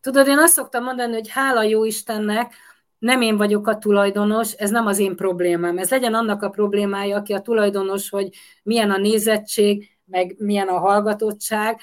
[0.01, 2.53] Tudod, én azt szoktam mondani, hogy hála jó Istennek,
[3.05, 5.77] nem én vagyok a tulajdonos, ez nem az én problémám.
[5.77, 8.29] Ez legyen annak a problémája, aki a tulajdonos, hogy
[8.63, 11.79] milyen a nézettség, meg milyen a hallgatottság.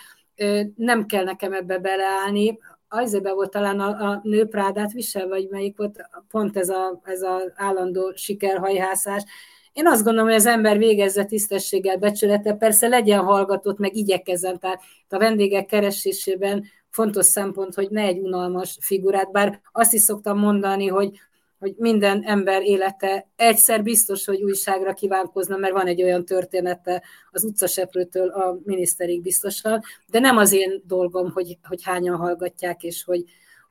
[0.77, 2.59] Nem kell nekem ebbe beleállni.
[2.89, 7.41] Ajzébe volt talán a, a nőprádát visel, vagy melyik volt pont ez az ez a
[7.55, 9.25] állandó sikerhajhászás.
[9.73, 14.83] Én azt gondolom, hogy az ember végezze tisztességgel, becsülete, persze legyen hallgatott, meg igyekezzen, tehát
[15.09, 20.87] a vendégek keresésében fontos szempont, hogy ne egy unalmas figurát, bár azt is szoktam mondani,
[20.87, 21.21] hogy,
[21.59, 27.45] hogy minden ember élete egyszer biztos, hogy újságra kívánkozna, mert van egy olyan története az
[27.45, 33.25] utcaseprőtől a miniszterig biztosan, de nem az én dolgom, hogy, hogy hányan hallgatják, és hogy,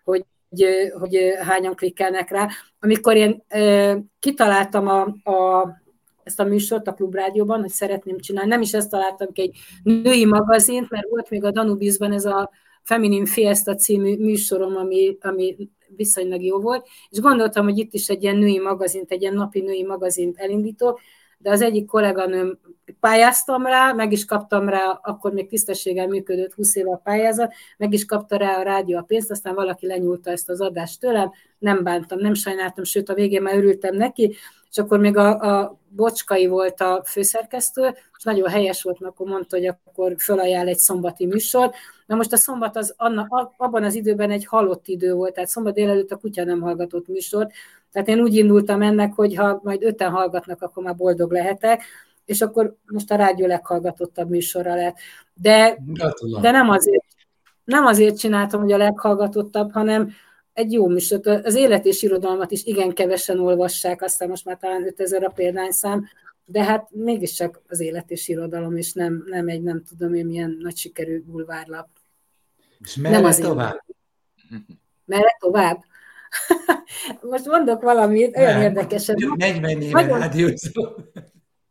[0.04, 2.48] hogy, hogy, hogy hányan klikkelnek rá.
[2.80, 5.02] Amikor én e, kitaláltam a,
[5.32, 5.68] a
[6.24, 8.50] ezt a műsort a Klubrádióban, hogy szeretném csinálni.
[8.50, 12.50] Nem is ezt találtam ki egy női magazint, mert volt még a Danubizban ez a
[12.84, 18.24] Feminin Fiesta című műsorom, ami, ami viszonylag jó volt, és gondoltam, hogy itt is egy
[18.24, 21.00] ilyen női magazint, egy ilyen napi női magazint elindítok,
[21.38, 22.60] de az egyik kolléganőm
[23.00, 27.94] pályáztam rá, meg is kaptam rá, akkor még tisztességgel működött 20 éve a pályázat, meg
[27.94, 31.84] is kapta rá a rádió a pénzt, aztán valaki lenyúlta ezt az adást tőlem, nem
[31.84, 34.36] bántam, nem sajnáltam, sőt a végén már örültem neki,
[34.72, 39.28] és akkor még a, a Bocskai volt a főszerkesztő, és nagyon helyes volt, mert akkor
[39.28, 41.72] mondta, hogy akkor fölajánl egy szombati műsor.
[42.06, 45.74] Na most a szombat az anna, abban az időben egy halott idő volt, tehát szombat
[45.74, 47.52] délelőtt a kutya nem hallgatott műsort,
[47.92, 51.84] tehát én úgy indultam ennek, hogy ha majd öten hallgatnak, akkor már boldog lehetek,
[52.26, 54.98] és akkor most a rádió leghallgatottabb műsorra lett.
[55.34, 55.78] De,
[56.42, 57.06] de nem, azért,
[57.64, 60.12] nem azért csináltam, hogy a leghallgatottabb, hanem
[60.54, 61.20] egy jó műsor.
[61.44, 66.08] Az élet és irodalmat is igen kevesen olvassák, aztán most már talán 5000 a példányszám,
[66.46, 70.58] de hát mégiscsak az élet és irodalom, és nem, nem egy, nem tudom én, milyen
[70.62, 71.88] nagy sikerű bulvárlap.
[72.80, 73.48] És merre nem azért.
[73.48, 73.84] tovább?
[75.06, 75.84] Merre tovább?
[77.32, 79.06] Most mondok valamit, olyan nem, érdekes.
[79.06, 80.96] 40 éve rádiózó.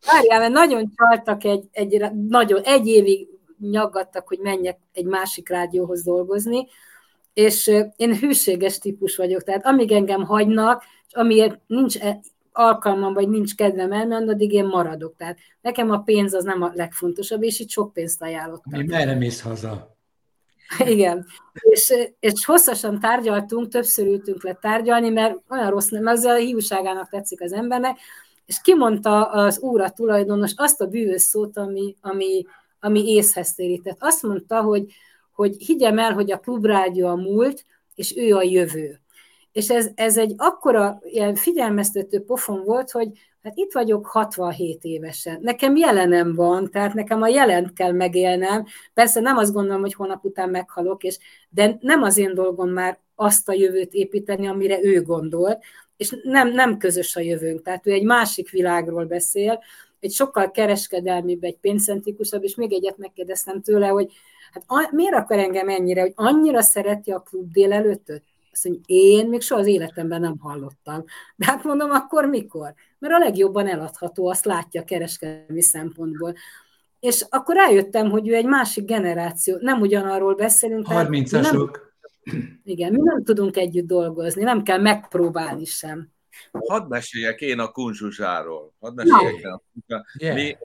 [0.06, 3.28] Várjál, mert nagyon csaltak egy, egy, nagyon, egy évig
[3.58, 6.66] nyaggattak, hogy menjek egy másik rádióhoz dolgozni,
[7.34, 12.20] és én hűséges típus vagyok, tehát amíg engem hagynak, és amiért nincs e,
[12.52, 15.16] alkalmam, vagy nincs kedvem elmenni, addig én maradok.
[15.16, 18.80] Tehát nekem a pénz az nem a legfontosabb, és itt sok pénzt ajánlottam.
[18.80, 19.96] Mi merre mész haza?
[20.78, 21.26] Igen.
[21.52, 27.08] És, és hosszasan tárgyaltunk, többször ültünk le tárgyalni, mert olyan rossz, mert az a hiúságának
[27.08, 27.98] tetszik az embernek,
[28.46, 32.44] és kimondta az úra tulajdonos azt a bűvös szót, ami, ami,
[32.80, 33.96] ami észhez térített.
[34.00, 34.92] Azt mondta, hogy,
[35.40, 37.64] hogy higgyem el, hogy a klubrádió a múlt,
[37.94, 39.00] és ő a jövő.
[39.52, 43.08] És ez, ez egy akkora ilyen figyelmeztető pofon volt, hogy
[43.42, 45.38] hát itt vagyok 67 évesen.
[45.42, 48.64] Nekem jelenem van, tehát nekem a jelent kell megélnem.
[48.94, 51.18] Persze nem azt gondolom, hogy holnap után meghalok, és,
[51.48, 55.58] de nem az én dolgom már azt a jövőt építeni, amire ő gondolt,
[55.96, 57.62] és nem, nem közös a jövőnk.
[57.62, 59.60] Tehát ő egy másik világról beszél,
[60.00, 64.12] egy sokkal kereskedelmibb, egy pénzcentrikusabb, és még egyet megkérdeztem tőle, hogy
[64.52, 68.22] hát a, miért akar engem ennyire, hogy annyira szereti a klub délelőttöt?
[68.52, 71.04] Azt mondja, én még soha az életemben nem hallottam.
[71.36, 72.74] De hát mondom, akkor mikor?
[72.98, 76.34] Mert a legjobban eladható, azt látja kereskedelmi szempontból.
[77.00, 80.86] És akkor rájöttem, hogy ő egy másik generáció, nem ugyanarról beszélünk.
[80.88, 81.76] 30-asok.
[82.64, 86.08] Igen, mi nem tudunk együtt dolgozni, nem kell megpróbálni sem.
[86.66, 88.74] Hadd meséljek én a kunzsuzsáról.
[88.80, 89.96] Hadd meséljek no.
[89.96, 90.36] a yeah.
[90.36, 90.56] Mi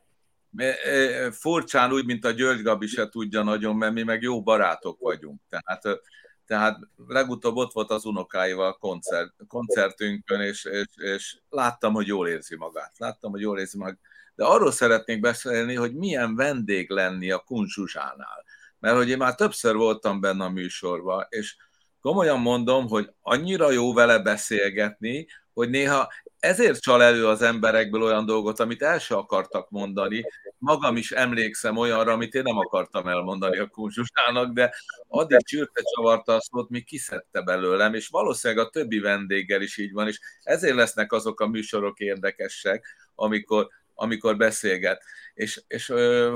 [0.63, 4.99] e, furcsán úgy, mint a György Gabi se tudja nagyon, mert mi meg jó barátok
[4.99, 5.41] vagyunk.
[5.49, 6.01] Tehát,
[6.45, 12.55] tehát legutóbb ott volt az unokáival koncert, koncertünkön, és, és, és láttam, hogy jól érzi
[12.55, 12.97] magát.
[12.97, 13.99] Láttam, hogy jól érzi magát.
[14.35, 18.43] De arról szeretnék beszélni, hogy milyen vendég lenni a Kunzsuzsánál
[18.85, 21.55] mert hogy én már többször voltam benne a műsorban, és
[22.01, 28.25] komolyan mondom, hogy annyira jó vele beszélgetni, hogy néha ezért csal elő az emberekből olyan
[28.25, 30.25] dolgot, amit el se akartak mondani.
[30.57, 34.73] Magam is emlékszem olyanra, amit én nem akartam elmondani a kunzsusának, de
[35.07, 39.91] addig csürte csavarta a szót, mi kiszedte belőlem, és valószínűleg a többi vendéggel is így
[39.91, 42.85] van, és ezért lesznek azok a műsorok érdekesek,
[43.15, 45.03] amikor amikor beszélget.
[45.33, 45.87] És, és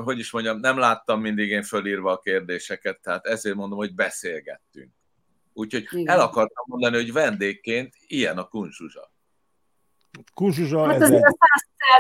[0.04, 4.99] hogy is mondjam, nem láttam mindig én fölírva a kérdéseket, tehát ezért mondom, hogy beszélgettünk.
[5.60, 6.14] Úgyhogy Igen.
[6.14, 9.12] el akartam mondani, hogy vendégként ilyen a kunzsuzsa.
[10.34, 11.36] Kunzsuzsa hát azért a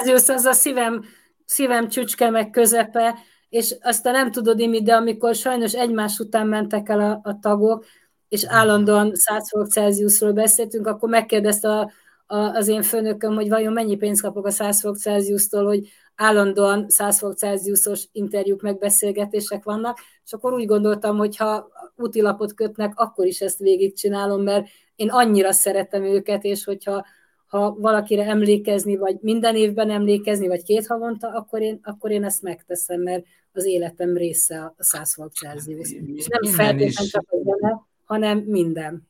[0.03, 1.05] 100 az a szívem,
[1.45, 3.15] szívem csücske meg közepe,
[3.49, 7.85] és aztán nem tudod, Imi, de amikor sajnos egymás után mentek el a, a tagok,
[8.29, 11.91] és állandóan 100 fok Celsiusról beszéltünk, akkor megkérdezte a,
[12.35, 15.89] az én főnököm, hogy vajon mennyi pénzt kapok a 100 fok Celsius-tól, hogy
[16.19, 22.93] állandóan 100 fok Celsiusos interjúk, megbeszélgetések vannak, és akkor úgy gondoltam, hogy ha útilapot kötnek,
[22.95, 27.05] akkor is ezt végigcsinálom, mert én annyira szeretem őket, és hogyha
[27.45, 32.41] ha valakire emlékezni, vagy minden évben emlékezni, vagy két havonta, akkor én, akkor én ezt
[32.41, 35.91] megteszem, mert az életem része a 100 fok Celsius.
[35.91, 39.07] És nem feltétlenül csak a zene, hanem minden.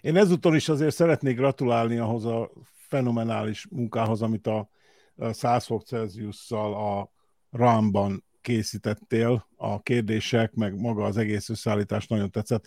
[0.00, 2.50] Én ezúttal is azért szeretnék gratulálni ahhoz a
[2.88, 4.68] fenomenális munkához, amit a
[5.30, 7.10] 100 fok Celsiusszal a
[7.50, 12.64] RAM-ban készítettél, a kérdések, meg maga az egész összeállítás nagyon tetszett.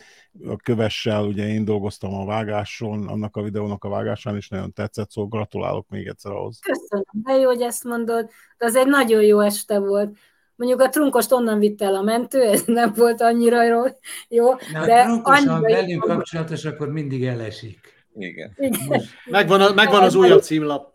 [0.48, 5.10] A kövessel ugye én dolgoztam a vágáson, annak a videónak a vágásán is nagyon tetszett,
[5.10, 6.60] szóval gratulálok még egyszer ahhoz.
[6.60, 8.30] Köszönöm, de jó, hogy ezt mondod.
[8.58, 10.18] De az egy nagyon jó este volt.
[10.56, 13.82] Mondjuk a trunkost onnan vitt el a mentő, ez nem volt annyira jó,
[14.28, 17.99] jó Na, de annyira velünk kapcsolatos, akkor mindig elesik.
[18.22, 18.52] Igen.
[18.56, 19.02] Igen.
[19.26, 20.94] Megvan, a, megvan az újabb címlap.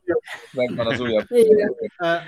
[0.53, 1.27] Megvan az újabb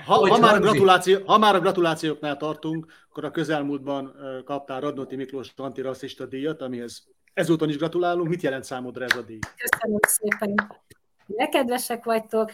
[0.04, 5.16] Ha, ha, már a gratuláció, ha már a gratulációknál tartunk, akkor a közelmúltban kaptál Radnoti
[5.16, 7.02] Miklós antirasszista díjat, amihez
[7.34, 8.28] Ezúton is gratulálunk.
[8.28, 9.38] Mit jelent számodra ez a díj?
[9.56, 10.54] Köszönöm szépen.
[11.26, 12.52] Ne kedvesek vagytok.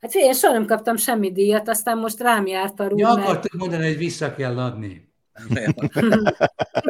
[0.00, 2.98] Hát én soha nem kaptam semmi díjat, aztán most rám járt a rúg.
[2.98, 3.28] Ja, mert...
[3.28, 5.13] akartam mondani, hogy vissza kell adni.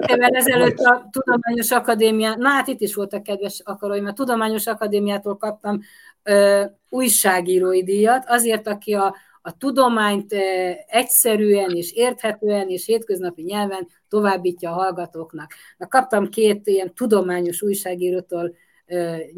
[0.06, 5.36] Évvel ezelőtt a Tudományos Akadémián, na hát itt is voltak kedves akaróim, a Tudományos Akadémiától
[5.36, 5.80] kaptam
[6.22, 13.88] ö, újságírói díjat, azért, aki a, a tudományt ö, egyszerűen és érthetően és hétköznapi nyelven
[14.08, 15.52] továbbítja a hallgatóknak.
[15.76, 18.54] Na, kaptam két ilyen tudományos újságírótól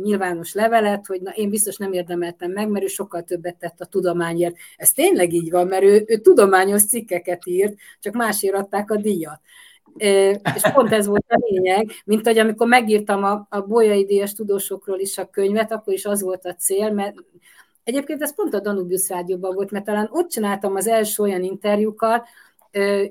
[0.03, 3.85] nyilvános levelet, hogy na, én biztos nem érdemeltem meg, mert ő sokkal többet tett a
[3.85, 4.57] tudományért.
[4.77, 9.41] Ez tényleg így van, mert ő, ő tudományos cikkeket írt, csak másért adták a díjat.
[10.55, 14.99] És pont ez volt a lényeg, mint hogy amikor megírtam a, a Bolyai Díjas tudósokról
[14.99, 17.15] is a könyvet, akkor is az volt a cél, mert
[17.85, 22.27] egyébként ez pont a Danubius rádióban volt, mert talán ott csináltam az első olyan interjúkat,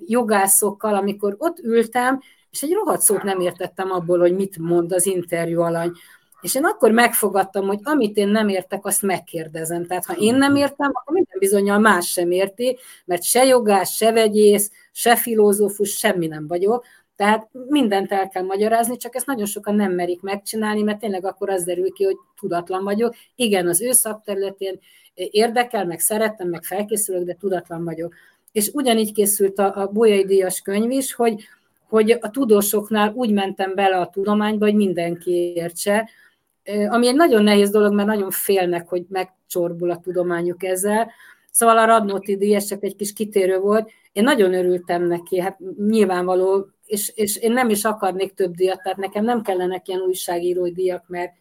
[0.05, 2.19] jogászokkal, amikor ott ültem,
[2.51, 5.91] és egy rohadt szót nem értettem abból, hogy mit mond az interjú alany.
[6.45, 9.85] És én akkor megfogadtam, hogy amit én nem értek, azt megkérdezem.
[9.85, 14.11] Tehát ha én nem értem, akkor minden bizonyal más sem érti, mert se jogás, se
[14.11, 16.85] vegyész, se filozófus, semmi nem vagyok.
[17.15, 21.49] Tehát mindent el kell magyarázni, csak ezt nagyon sokan nem merik megcsinálni, mert tényleg akkor
[21.49, 23.15] az derül ki, hogy tudatlan vagyok.
[23.35, 24.79] Igen, az ő szakterületén
[25.13, 28.13] érdekel, meg szerettem, meg felkészülök, de tudatlan vagyok.
[28.51, 31.43] És ugyanígy készült a, a Bolyai Díjas könyv is, hogy,
[31.89, 36.09] hogy a tudósoknál úgy mentem bele a tudományba, hogy mindenki értse,
[36.89, 41.11] ami egy nagyon nehéz dolog, mert nagyon félnek, hogy megcsorbul a tudományuk ezzel.
[41.51, 43.91] Szóval a Radnóti díj, csak egy kis kitérő volt.
[44.11, 48.97] Én nagyon örültem neki, hát nyilvánvaló, és, és én nem is akarnék több díjat, tehát
[48.97, 51.33] nekem nem kellenek ilyen újságírói díjak, mert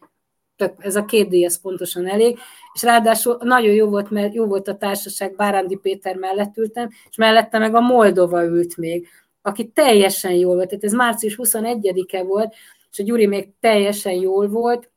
[0.55, 2.37] tök, ez a két díj, ez pontosan elég,
[2.73, 7.15] és ráadásul nagyon jó volt, mert jó volt a társaság, Bárándi Péter mellett ültem, és
[7.15, 9.07] mellette meg a Moldova ült még,
[9.41, 12.53] aki teljesen jól volt, tehát ez március 21-e volt,
[12.91, 14.89] és a Gyuri még teljesen jól volt,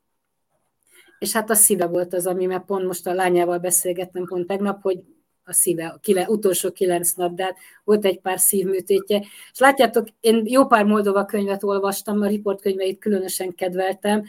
[1.19, 4.81] és hát a szíve volt az, ami, mert pont most a lányával beszélgettem pont tegnap,
[4.81, 4.99] hogy
[5.43, 9.19] a szíve, a kile, utolsó kilenc nap, de hát volt egy pár szívműtétje.
[9.51, 14.23] És látjátok, én jó pár Moldova könyvet olvastam, a riportkönyveit különösen kedveltem,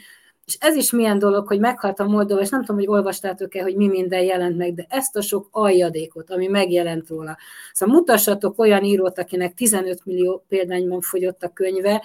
[0.45, 3.75] és ez is milyen dolog, hogy meghalt a Moldova, és nem tudom, hogy olvastátok-e, hogy
[3.75, 7.37] mi minden jelent meg, de ezt a sok aljadékot, ami megjelent róla.
[7.73, 12.03] Szóval mutassatok olyan írót, akinek 15 millió példányban fogyott a könyve,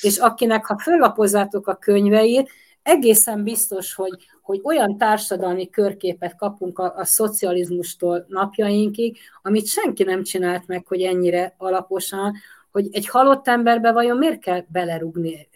[0.00, 2.50] és akinek, ha föllapozzátok a könyveit,
[2.84, 10.22] egészen biztos, hogy, hogy olyan társadalmi körképet kapunk a, a szocializmustól napjainkig, amit senki nem
[10.22, 12.34] csinált meg, hogy ennyire alaposan,
[12.72, 15.48] hogy egy halott emberbe vajon miért kell belerugni.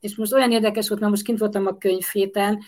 [0.00, 2.58] És most olyan érdekes volt, mert most kint voltam a könyvhéten,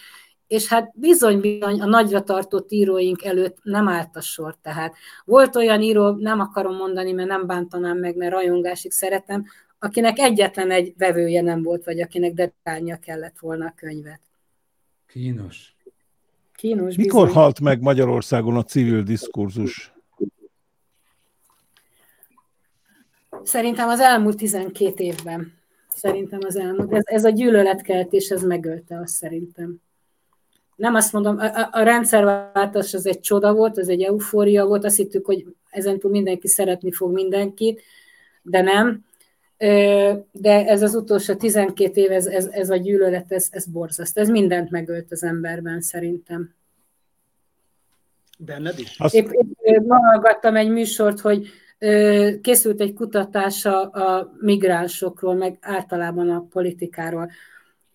[0.47, 4.57] és hát bizony-bizony a nagyra tartott íróink előtt nem állt a sor.
[4.63, 4.95] Tehát
[5.25, 9.45] volt olyan író, nem akarom mondani, mert nem bántanám meg, mert rajongásig szeretem,
[9.83, 14.21] akinek egyetlen egy vevője nem volt, vagy akinek dedikálnia kellett volna a könyvet.
[15.07, 15.75] Kínos.
[16.55, 17.43] Kínos Mikor bizony.
[17.43, 19.93] halt meg Magyarországon a civil diskurzus?
[23.43, 25.53] Szerintem az elmúlt 12 évben.
[25.89, 26.93] Szerintem az elmúlt.
[26.93, 29.77] Ez, ez a gyűlöletkeltés, ez megölte azt szerintem.
[30.77, 34.97] Nem azt mondom, a, a rendszerváltás az egy csoda volt, az egy eufória volt, azt
[34.97, 37.83] hittük, hogy ezentúl mindenki szeretni fog mindenkit,
[38.43, 39.05] de nem
[40.33, 44.19] de ez az utolsó 12 év, ez, ez, ez a gyűlölet, ez, ez borzaszt.
[44.19, 46.55] Ez mindent megölt az emberben szerintem.
[48.39, 48.99] Benned is?
[48.99, 49.15] Azt...
[49.15, 49.31] Épp,
[49.63, 51.49] épp ma hallgattam egy műsort, hogy
[52.41, 57.31] készült egy kutatása a migránsokról, meg általában a politikáról.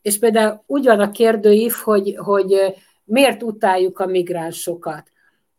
[0.01, 5.11] És például úgy van a kérdőív, hogy, hogy miért utáljuk a migránsokat.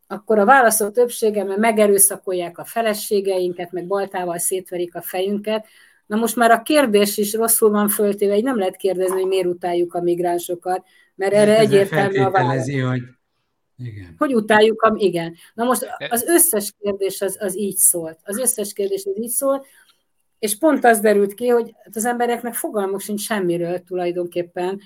[0.06, 5.66] Akkor a válaszok többsége, mert megerőszakolják a feleségeinket, meg baltával szétverik a fejünket,
[6.08, 9.46] Na most már a kérdés is rosszul van föltéve, hogy nem lehet kérdezni, hogy miért
[9.46, 10.84] utáljuk a migránsokat,
[11.14, 12.70] mert erre Ez egyértelmű a válasz.
[12.70, 13.02] Hogy...
[13.78, 14.14] Igen.
[14.18, 14.94] Hogy utáljuk a...
[14.96, 15.34] Igen.
[15.54, 18.18] Na most az összes kérdés az, az így szólt.
[18.22, 19.66] Az összes kérdés az így szólt,
[20.38, 24.80] és pont az derült ki, hogy az embereknek fogalmuk sincs semmiről tulajdonképpen.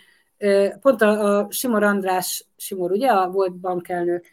[0.80, 4.24] Pont a, a Simor András, Simor ugye, a volt bankelnök,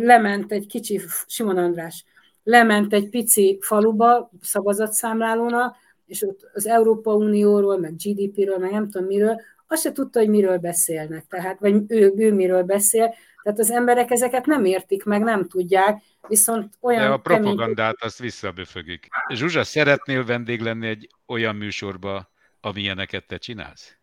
[0.00, 2.04] lement egy kicsi, Simon András,
[2.42, 5.76] lement egy pici faluba szavazatszámlálóna,
[6.08, 10.28] és ott az Európa Unióról, meg GDP-ről, meg nem tudom miről, azt se tudta, hogy
[10.28, 15.22] miről beszélnek, tehát, vagy ő, ő miről beszél, tehát az emberek ezeket nem értik, meg
[15.22, 17.02] nem tudják, viszont olyan...
[17.02, 17.94] De a propagandát kemény...
[17.98, 19.08] azt visszaböfögik.
[19.28, 22.30] Zsuzsa, szeretnél vendég lenni egy olyan műsorba,
[22.60, 23.96] amilyeneket te csinálsz?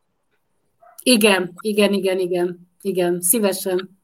[1.03, 3.99] Igen, igen, igen, igen, igen, szívesen.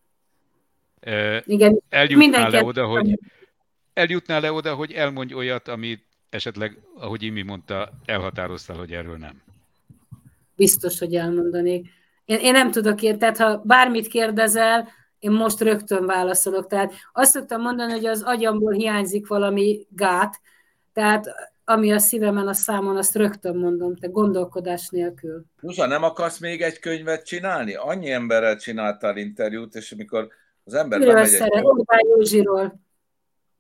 [1.00, 1.82] E, igen.
[1.90, 3.20] Eljutnál le oda, hogy
[3.94, 9.42] eljutnál le oda, hogy elmondj olyat, amit esetleg, ahogy Imi mondta, elhatároztál, hogy erről nem?
[10.62, 11.88] biztos, hogy elmondanék.
[12.26, 14.88] Én, én nem tudok ilyen, tehát ha bármit kérdezel,
[15.20, 16.68] én most rögtön válaszolok.
[16.68, 20.40] Tehát azt szoktam mondani, hogy az agyamból hiányzik valami gát,
[20.94, 21.26] tehát
[21.66, 25.46] ami a szívemen, a számon, azt rögtön mondom, te gondolkodás nélkül.
[25.62, 27.76] Zsuzsa, nem akarsz még egy könyvet csinálni?
[27.76, 30.28] Annyi emberrel csináltál interjút, és amikor
[30.64, 31.54] az ember Kiről bemegy szeret?
[31.54, 31.64] egy...
[31.64, 32.80] Orbán Józsiról.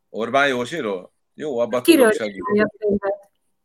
[0.09, 1.13] Orbán Józsiról?
[1.33, 2.65] Jó, abban tudok segíteni.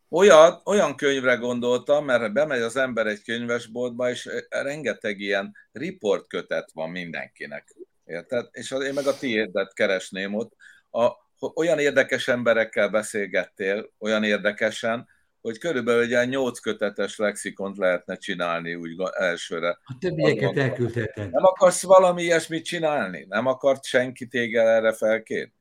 [0.09, 6.91] Olyan, olyan könyvre gondoltam, mert bemegy az ember egy könyvesboltba, és rengeteg ilyen riportkötet van
[6.91, 7.75] mindenkinek.
[8.05, 8.49] Érted?
[8.51, 10.53] És én meg a tiédet keresném ott.
[10.91, 11.11] A,
[11.55, 15.09] olyan érdekes emberekkel beszélgettél, olyan érdekesen,
[15.41, 19.69] hogy körülbelül egy ilyen nyolc kötetes lexikont lehetne csinálni úgy elsőre.
[19.69, 21.29] A többieket elküldhetem.
[21.31, 23.27] Nem akarsz valami ilyesmit csinálni?
[23.29, 25.55] Nem akart senki téged erre felkérni?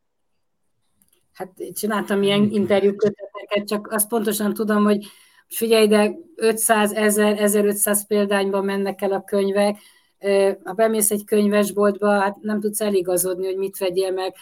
[1.36, 5.05] Hát csináltam ilyen interjú köteteket, csak azt pontosan tudom, hogy
[5.47, 9.77] figyelj, de 500, 1000, 1500 példányban mennek el a könyvek,
[10.63, 14.36] ha bemész egy könyvesboltba, hát nem tudsz eligazodni, hogy mit vegyél meg.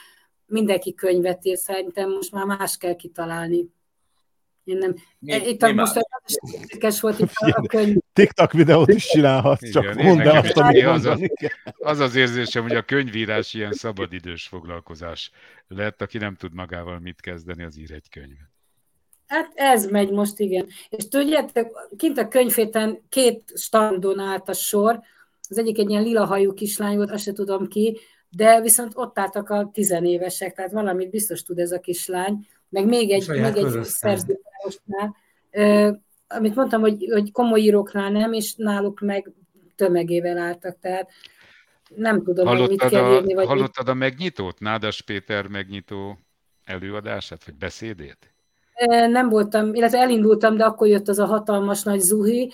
[0.46, 3.70] Mindenki könyvet ír, szerintem most már más kell kitalálni.
[4.64, 4.96] Én nem.
[5.20, 6.00] Mi, itt mi most
[6.52, 7.96] érdekes volt itt a könyv.
[8.14, 11.20] TikTok videót is csinálhatsz, csak Igen, mondd el azt, amit az, az,
[11.78, 15.32] az az érzésem, hogy a könyvírás ilyen szabadidős foglalkozás
[15.68, 18.52] lett, aki nem tud magával mit kezdeni, az ír egy könyvet.
[19.28, 20.68] Hát ez megy most, igen.
[20.90, 25.00] És tudjátok, kint a könyvhéten két standon állt a sor,
[25.50, 28.00] az egyik egy ilyen lila hajú kislány volt, azt se tudom ki,
[28.30, 33.12] de viszont ott álltak a tizenévesek, tehát valamit biztos tud ez a kislány, meg még
[33.12, 33.84] egy, még egy
[34.64, 39.32] szerzőpárosnál, amit mondtam, hogy, hogy komoly íróknál nem, és náluk meg
[39.76, 41.10] tömegével álltak, tehát
[41.96, 43.34] nem tudom, hallottad hogy mit kell írni.
[43.34, 44.60] Vagy hallottad a megnyitót?
[44.60, 46.18] Nádas Péter megnyitó
[46.66, 48.34] előadását, vagy beszédét?
[49.10, 52.54] Nem voltam, illetve elindultam, de akkor jött az a hatalmas nagy zuhi,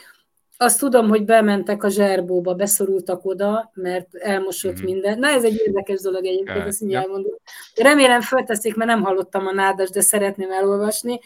[0.62, 4.84] azt tudom, hogy bementek a zserbóba, beszorultak oda, mert elmosott mm-hmm.
[4.84, 5.20] minden.
[5.20, 7.34] Na, ez egy érdekes dolog egyébként, ezt így elmondom.
[7.76, 11.20] Remélem fölteszik, mert nem hallottam a nádas, de szeretném elolvasni.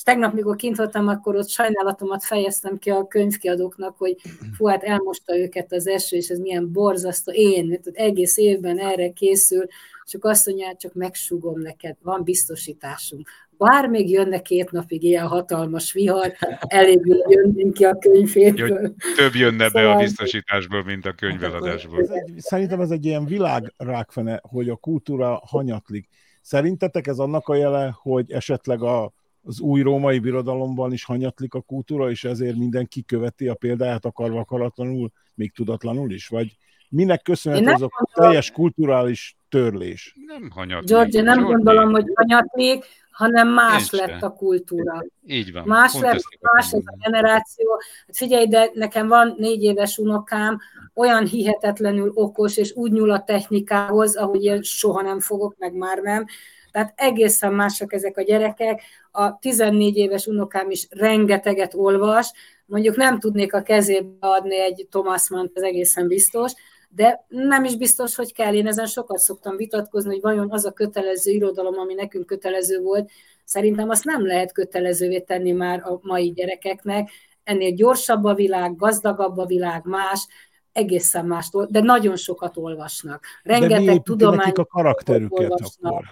[0.00, 4.16] És tegnap, mikor kint voltam, akkor ott sajnálatomat fejeztem ki a könyvkiadóknak, hogy
[4.56, 7.32] fú, hát elmosta őket az eső, és ez milyen borzasztó.
[7.32, 9.66] Én, mert egész évben erre készül,
[10.04, 13.28] csak azt mondja, hát csak megsugom neked, van biztosításunk
[13.58, 18.94] bár még jönne két napig ilyen hatalmas vihar, elég jönnénk ki a könyvfétből.
[19.16, 19.82] Több jönne szóval...
[19.82, 22.00] be a biztosításból, mint a könyveladásból.
[22.00, 26.08] Ez egy, szerintem ez egy ilyen világrákfene, hogy a kultúra hanyatlik.
[26.40, 29.12] Szerintetek ez annak a jele, hogy esetleg a,
[29.42, 34.40] az új római birodalomban is hanyatlik a kultúra, és ezért mindenki követi a példáját akarva
[34.40, 36.28] akaratlanul, még tudatlanul is?
[36.28, 36.56] Vagy
[36.88, 40.14] minek köszönhető ez a teljes kulturális törlés?
[40.26, 40.88] Nem hanyatlik.
[40.88, 41.54] George, nem George.
[41.54, 45.04] gondolom, hogy hanyatlik, hanem más Nincs lett a kultúra.
[45.26, 45.62] Így van.
[45.66, 47.80] Más lett, más ez a generáció.
[48.06, 50.58] Hát figyelj, de nekem van négy éves unokám,
[50.94, 55.98] olyan hihetetlenül okos, és úgy nyúl a technikához, ahogy én soha nem fogok, meg már
[55.98, 56.26] nem.
[56.70, 58.82] Tehát egészen másak ezek a gyerekek.
[59.10, 62.32] A 14 éves unokám is rengeteget olvas,
[62.66, 66.52] mondjuk nem tudnék a kezébe adni egy Thomas Mann, ez egészen biztos,
[66.88, 68.54] de nem is biztos, hogy kell.
[68.54, 73.10] Én ezen sokat szoktam vitatkozni, hogy vajon az a kötelező irodalom, ami nekünk kötelező volt,
[73.44, 77.10] szerintem azt nem lehet kötelezővé tenni már a mai gyerekeknek.
[77.44, 80.26] Ennél gyorsabb a világ, gazdagabb a világ, más,
[80.72, 83.24] egészen más, de nagyon sokat olvasnak.
[83.42, 84.52] Rengeteg de mi tudomány.
[84.54, 85.92] a karakterüket olvasnak.
[85.92, 86.04] akkor?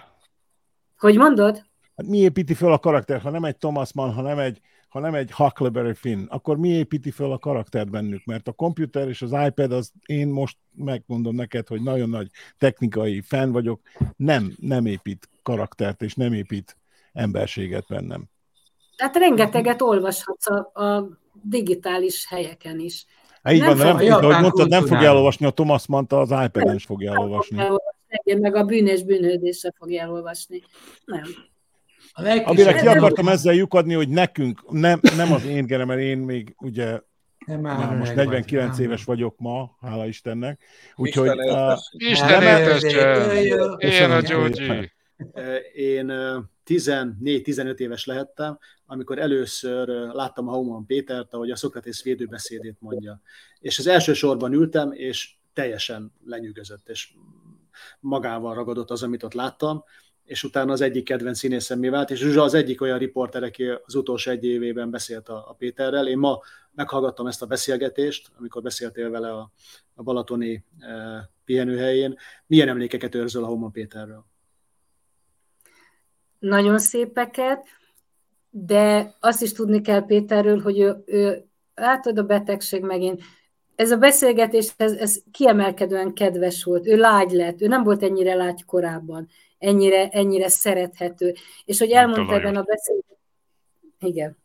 [0.99, 1.55] Hogy mondod?
[1.95, 4.99] Hát mi építi fel a karakter, ha nem egy Thomas Mann, ha nem egy ha
[4.99, 8.25] nem egy Huckleberry Finn, akkor mi építi fel a karaktert bennük?
[8.25, 13.21] Mert a komputer és az iPad, az én most megmondom neked, hogy nagyon nagy technikai
[13.21, 13.81] fan vagyok,
[14.15, 16.77] nem, nem épít karaktert, és nem épít
[17.13, 18.23] emberséget bennem.
[18.97, 21.09] Hát rengeteget olvashatsz a, a
[21.41, 23.05] digitális helyeken is.
[23.43, 26.75] Hát így nem van, nem, ahogy mondtad, nem fogja elolvasni a Thomas Manta, az iPad-en
[26.75, 27.57] is fogja elolvasni.
[28.39, 30.61] Meg a bűnös bűnhődésre fogja elolvasni.
[31.05, 31.23] Nem.
[32.43, 36.55] Amire ki akartam ezzel lyukadni, hogy nekünk, nem, nem az én gerem, mert én még
[36.57, 36.99] ugye
[37.45, 40.63] nem már most 49 vagy, éves vagyok ma, hála Istennek.
[40.95, 41.29] Úgyhogy...
[41.91, 43.41] Isten éltesse!
[43.77, 44.91] Ilyen a Györgyi!
[45.73, 46.11] Én
[46.65, 53.21] 14-15 éves lehettem, amikor először láttam a Hauman Pétert, ahogy a Szokratész védőbeszédét mondja.
[53.59, 57.13] És az első sorban ültem, és teljesen lenyűgözött, és
[57.99, 59.83] magával ragadott az, amit ott láttam
[60.29, 63.95] és utána az egyik kedvenc színészemmé vált, és Zsuzsa az egyik olyan riporter, aki az
[63.95, 66.07] utolsó egy évében beszélt a, a Péterrel.
[66.07, 66.39] Én ma
[66.71, 69.51] meghallgattam ezt a beszélgetést, amikor beszéltél vele a,
[69.95, 72.17] a Balatoni e, pihenőhelyén.
[72.47, 74.25] Milyen emlékeket őrzöl a Homan Péterről?
[76.39, 77.65] Nagyon szépeket,
[78.49, 81.45] de azt is tudni kell Péterről, hogy ő, ő
[81.75, 83.21] látod a betegség megint,
[83.79, 86.87] ez a beszélgetés, ez, ez kiemelkedően kedves volt.
[86.87, 89.27] Ő lágy lett, ő nem volt ennyire lágy korábban,
[89.57, 91.33] ennyire, ennyire szerethető.
[91.65, 93.17] És hogy elmondta ebben a beszélgetésben,
[93.99, 94.37] igen,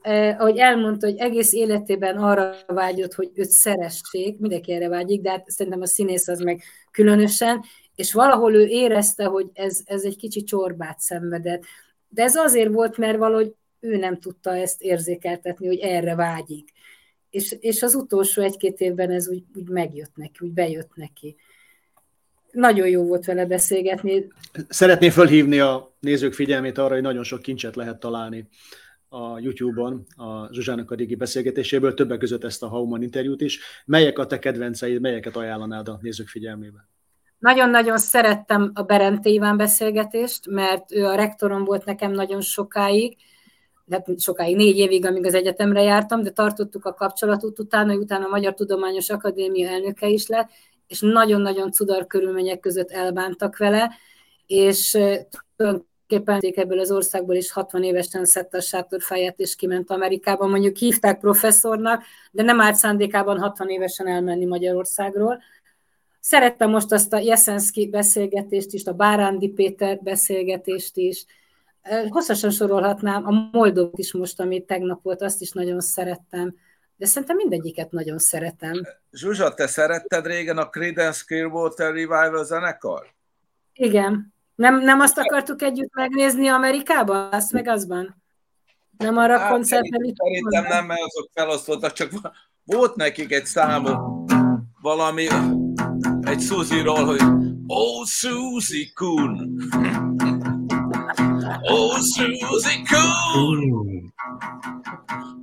[0.00, 5.30] eh, ahogy elmondta, hogy egész életében arra vágyott, hogy őt szeressék, mindenki erre vágyik, de
[5.30, 7.62] hát szerintem a színész az meg különösen,
[7.94, 11.62] és valahol ő érezte, hogy ez, ez egy kicsi csorbát szenvedett.
[12.08, 16.72] De ez azért volt, mert valahogy ő nem tudta ezt érzékeltetni, hogy erre vágyik.
[17.34, 21.36] És, és az utolsó egy-két évben ez úgy, úgy megjött neki, úgy bejött neki.
[22.50, 24.26] Nagyon jó volt vele beszélgetni.
[24.68, 28.48] Szeretném fölhívni a nézők figyelmét arra, hogy nagyon sok kincset lehet találni
[29.08, 33.60] a YouTube-on a Zsuzsának a régi beszélgetéséből, többek között ezt a Hauman interjút is.
[33.84, 36.88] Melyek a te kedvenceid, melyeket ajánlanád a nézők figyelmébe?
[37.38, 43.16] Nagyon-nagyon szerettem a Berente Iván beszélgetést, mert ő a rektorom volt nekem nagyon sokáig,
[43.90, 48.28] hát sokáig, négy évig, amíg az egyetemre jártam, de tartottuk a kapcsolatot utána, utána a
[48.28, 50.50] Magyar Tudományos Akadémia elnöke is lett,
[50.86, 53.90] és nagyon-nagyon cudar körülmények között elbántak vele,
[54.46, 54.98] és
[55.56, 60.46] tulajdonképpen ebből az országból is 60 évesen szedte a sátorfáját, és kiment Amerikába.
[60.46, 65.42] Mondjuk hívták professzornak, de nem állt szándékában 60 évesen elmenni Magyarországról.
[66.20, 71.24] Szerettem most azt a Jeszenszki beszélgetést is, a Bárándi Péter beszélgetést is,
[72.08, 76.54] Hosszasan sorolhatnám, a Moldót is most, ami tegnap volt, azt is nagyon szerettem,
[76.96, 78.80] de szerintem mindegyiket nagyon szeretem.
[79.12, 83.12] Zsuzsa, te szeretted régen a Creedence Clearwater Revival zenekar?
[83.72, 84.32] Igen.
[84.54, 87.32] Nem, nem azt akartuk együtt megnézni Amerikában?
[87.32, 88.22] Azt meg azban?
[88.98, 89.98] Nem arra hát, koncertre?
[90.14, 92.10] Szerintem nem, mert azok felosztottak, csak
[92.64, 94.24] volt nekik egy számú
[94.80, 95.26] valami,
[96.20, 97.20] egy Suzy-ról, hogy
[97.66, 100.13] Oh, Suzy Kuhn.
[101.62, 104.12] Oh, Susie Coon.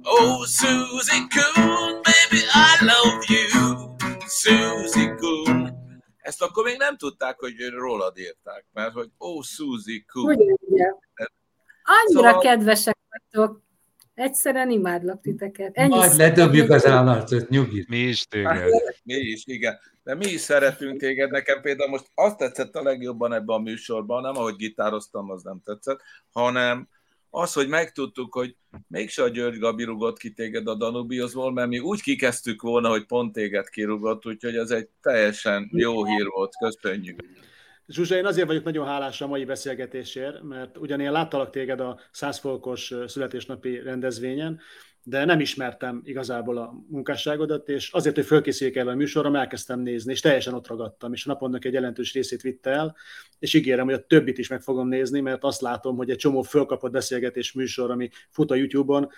[0.03, 3.95] Oh, Susie Coon, baby, I love you.
[4.27, 5.69] Susie Coon.
[6.17, 10.35] Ezt akkor még nem tudták, hogy rólad írták, mert hogy oh, Susie Coon.
[10.59, 10.85] Ugye,
[11.83, 12.39] Annyira szóval...
[12.39, 13.61] kedvesek vagytok.
[14.13, 15.77] Egyszerűen imádlak titeket.
[15.77, 17.85] Ennyi Majd ledobjuk az állatot, nyugi.
[17.87, 18.69] Mi is téged.
[19.03, 19.79] mi is, igen.
[20.03, 21.31] De mi is szeretünk téged.
[21.31, 25.61] Nekem például most azt tetszett a legjobban ebben a műsorban, nem ahogy gitároztam, az nem
[25.63, 26.01] tetszett,
[26.31, 26.89] hanem
[27.29, 28.55] az, hogy megtudtuk, hogy
[28.87, 33.05] mégse a György Gabi rugott ki téged a Danubiozból, mert mi úgy kikezdtük volna, hogy
[33.05, 36.51] pont téged kirugott, úgyhogy ez egy teljesen jó hír volt.
[36.59, 37.19] Köszönjük.
[37.91, 41.99] Zsuzsa, én azért vagyok nagyon hálás a mai beszélgetésért, mert ugyan én láttalak téged a
[42.11, 44.59] százfolkos születésnapi rendezvényen,
[45.03, 50.11] de nem ismertem igazából a munkásságodat, és azért, hogy fölkészüljek el a műsorra, elkezdtem nézni,
[50.11, 52.95] és teljesen ott ragadtam, és a napomnak egy jelentős részét vitte el,
[53.39, 56.41] és ígérem, hogy a többit is meg fogom nézni, mert azt látom, hogy egy csomó
[56.41, 59.09] fölkapott beszélgetés műsor, ami fut a YouTube-on,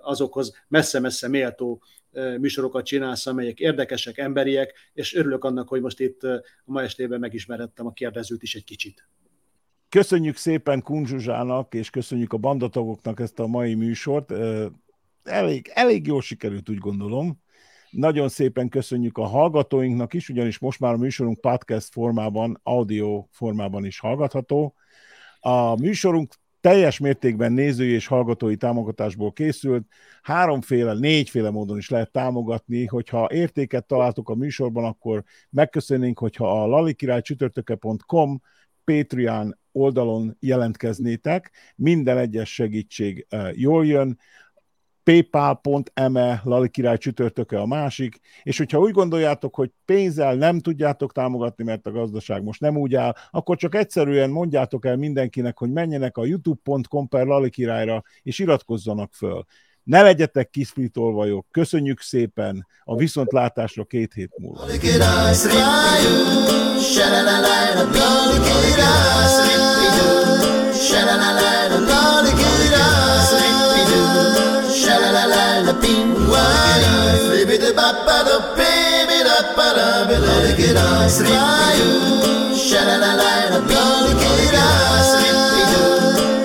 [0.00, 1.82] azokhoz messze-messze méltó
[2.40, 7.86] műsorokat csinálsz, amelyek érdekesek, emberiek, és örülök annak, hogy most itt a ma estében megismerettem
[7.86, 9.08] a kérdezőt is egy kicsit.
[9.88, 14.32] Köszönjük szépen Kunzsuzsának, és köszönjük a bandatagoknak ezt a mai műsort.
[15.22, 17.42] Elég, elég jól sikerült, úgy gondolom.
[17.90, 23.84] Nagyon szépen köszönjük a hallgatóinknak is, ugyanis most már a műsorunk podcast formában, audio formában
[23.84, 24.74] is hallgatható.
[25.40, 29.86] A műsorunk teljes mértékben nézői és hallgatói támogatásból készült.
[30.22, 32.86] Háromféle, négyféle módon is lehet támogatni.
[32.86, 38.40] Hogyha értéket találtok a műsorban, akkor megköszönnénk, hogyha a lalikirálycsütörtöke.com
[38.84, 41.50] Patreon oldalon jelentkeznétek.
[41.76, 44.18] Minden egyes segítség eh, jól jön
[45.02, 51.64] paypal.me Lali király csütörtöke a másik, és hogyha úgy gondoljátok, hogy pénzzel nem tudjátok támogatni,
[51.64, 56.16] mert a gazdaság most nem úgy áll, akkor csak egyszerűen mondjátok el mindenkinek, hogy menjenek
[56.16, 59.44] a youtube.com per Lali királyra, és iratkozzanak föl.
[59.82, 64.66] Ne legyetek kiszplitolvajok, köszönjük szépen, a viszontlátásra két hét múlva.
[73.46, 74.59] la
[75.70, 75.94] happy.
[76.26, 76.82] Why?
[77.30, 81.40] Baby, the papa, the baby, the papa, the baby, the papa,
[82.56, 85.10] Sha la la la, the bloody get up.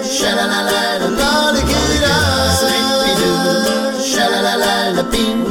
[0.06, 2.54] Sha la la la, the bloody get up.
[4.02, 5.45] Sha la la la, the pink.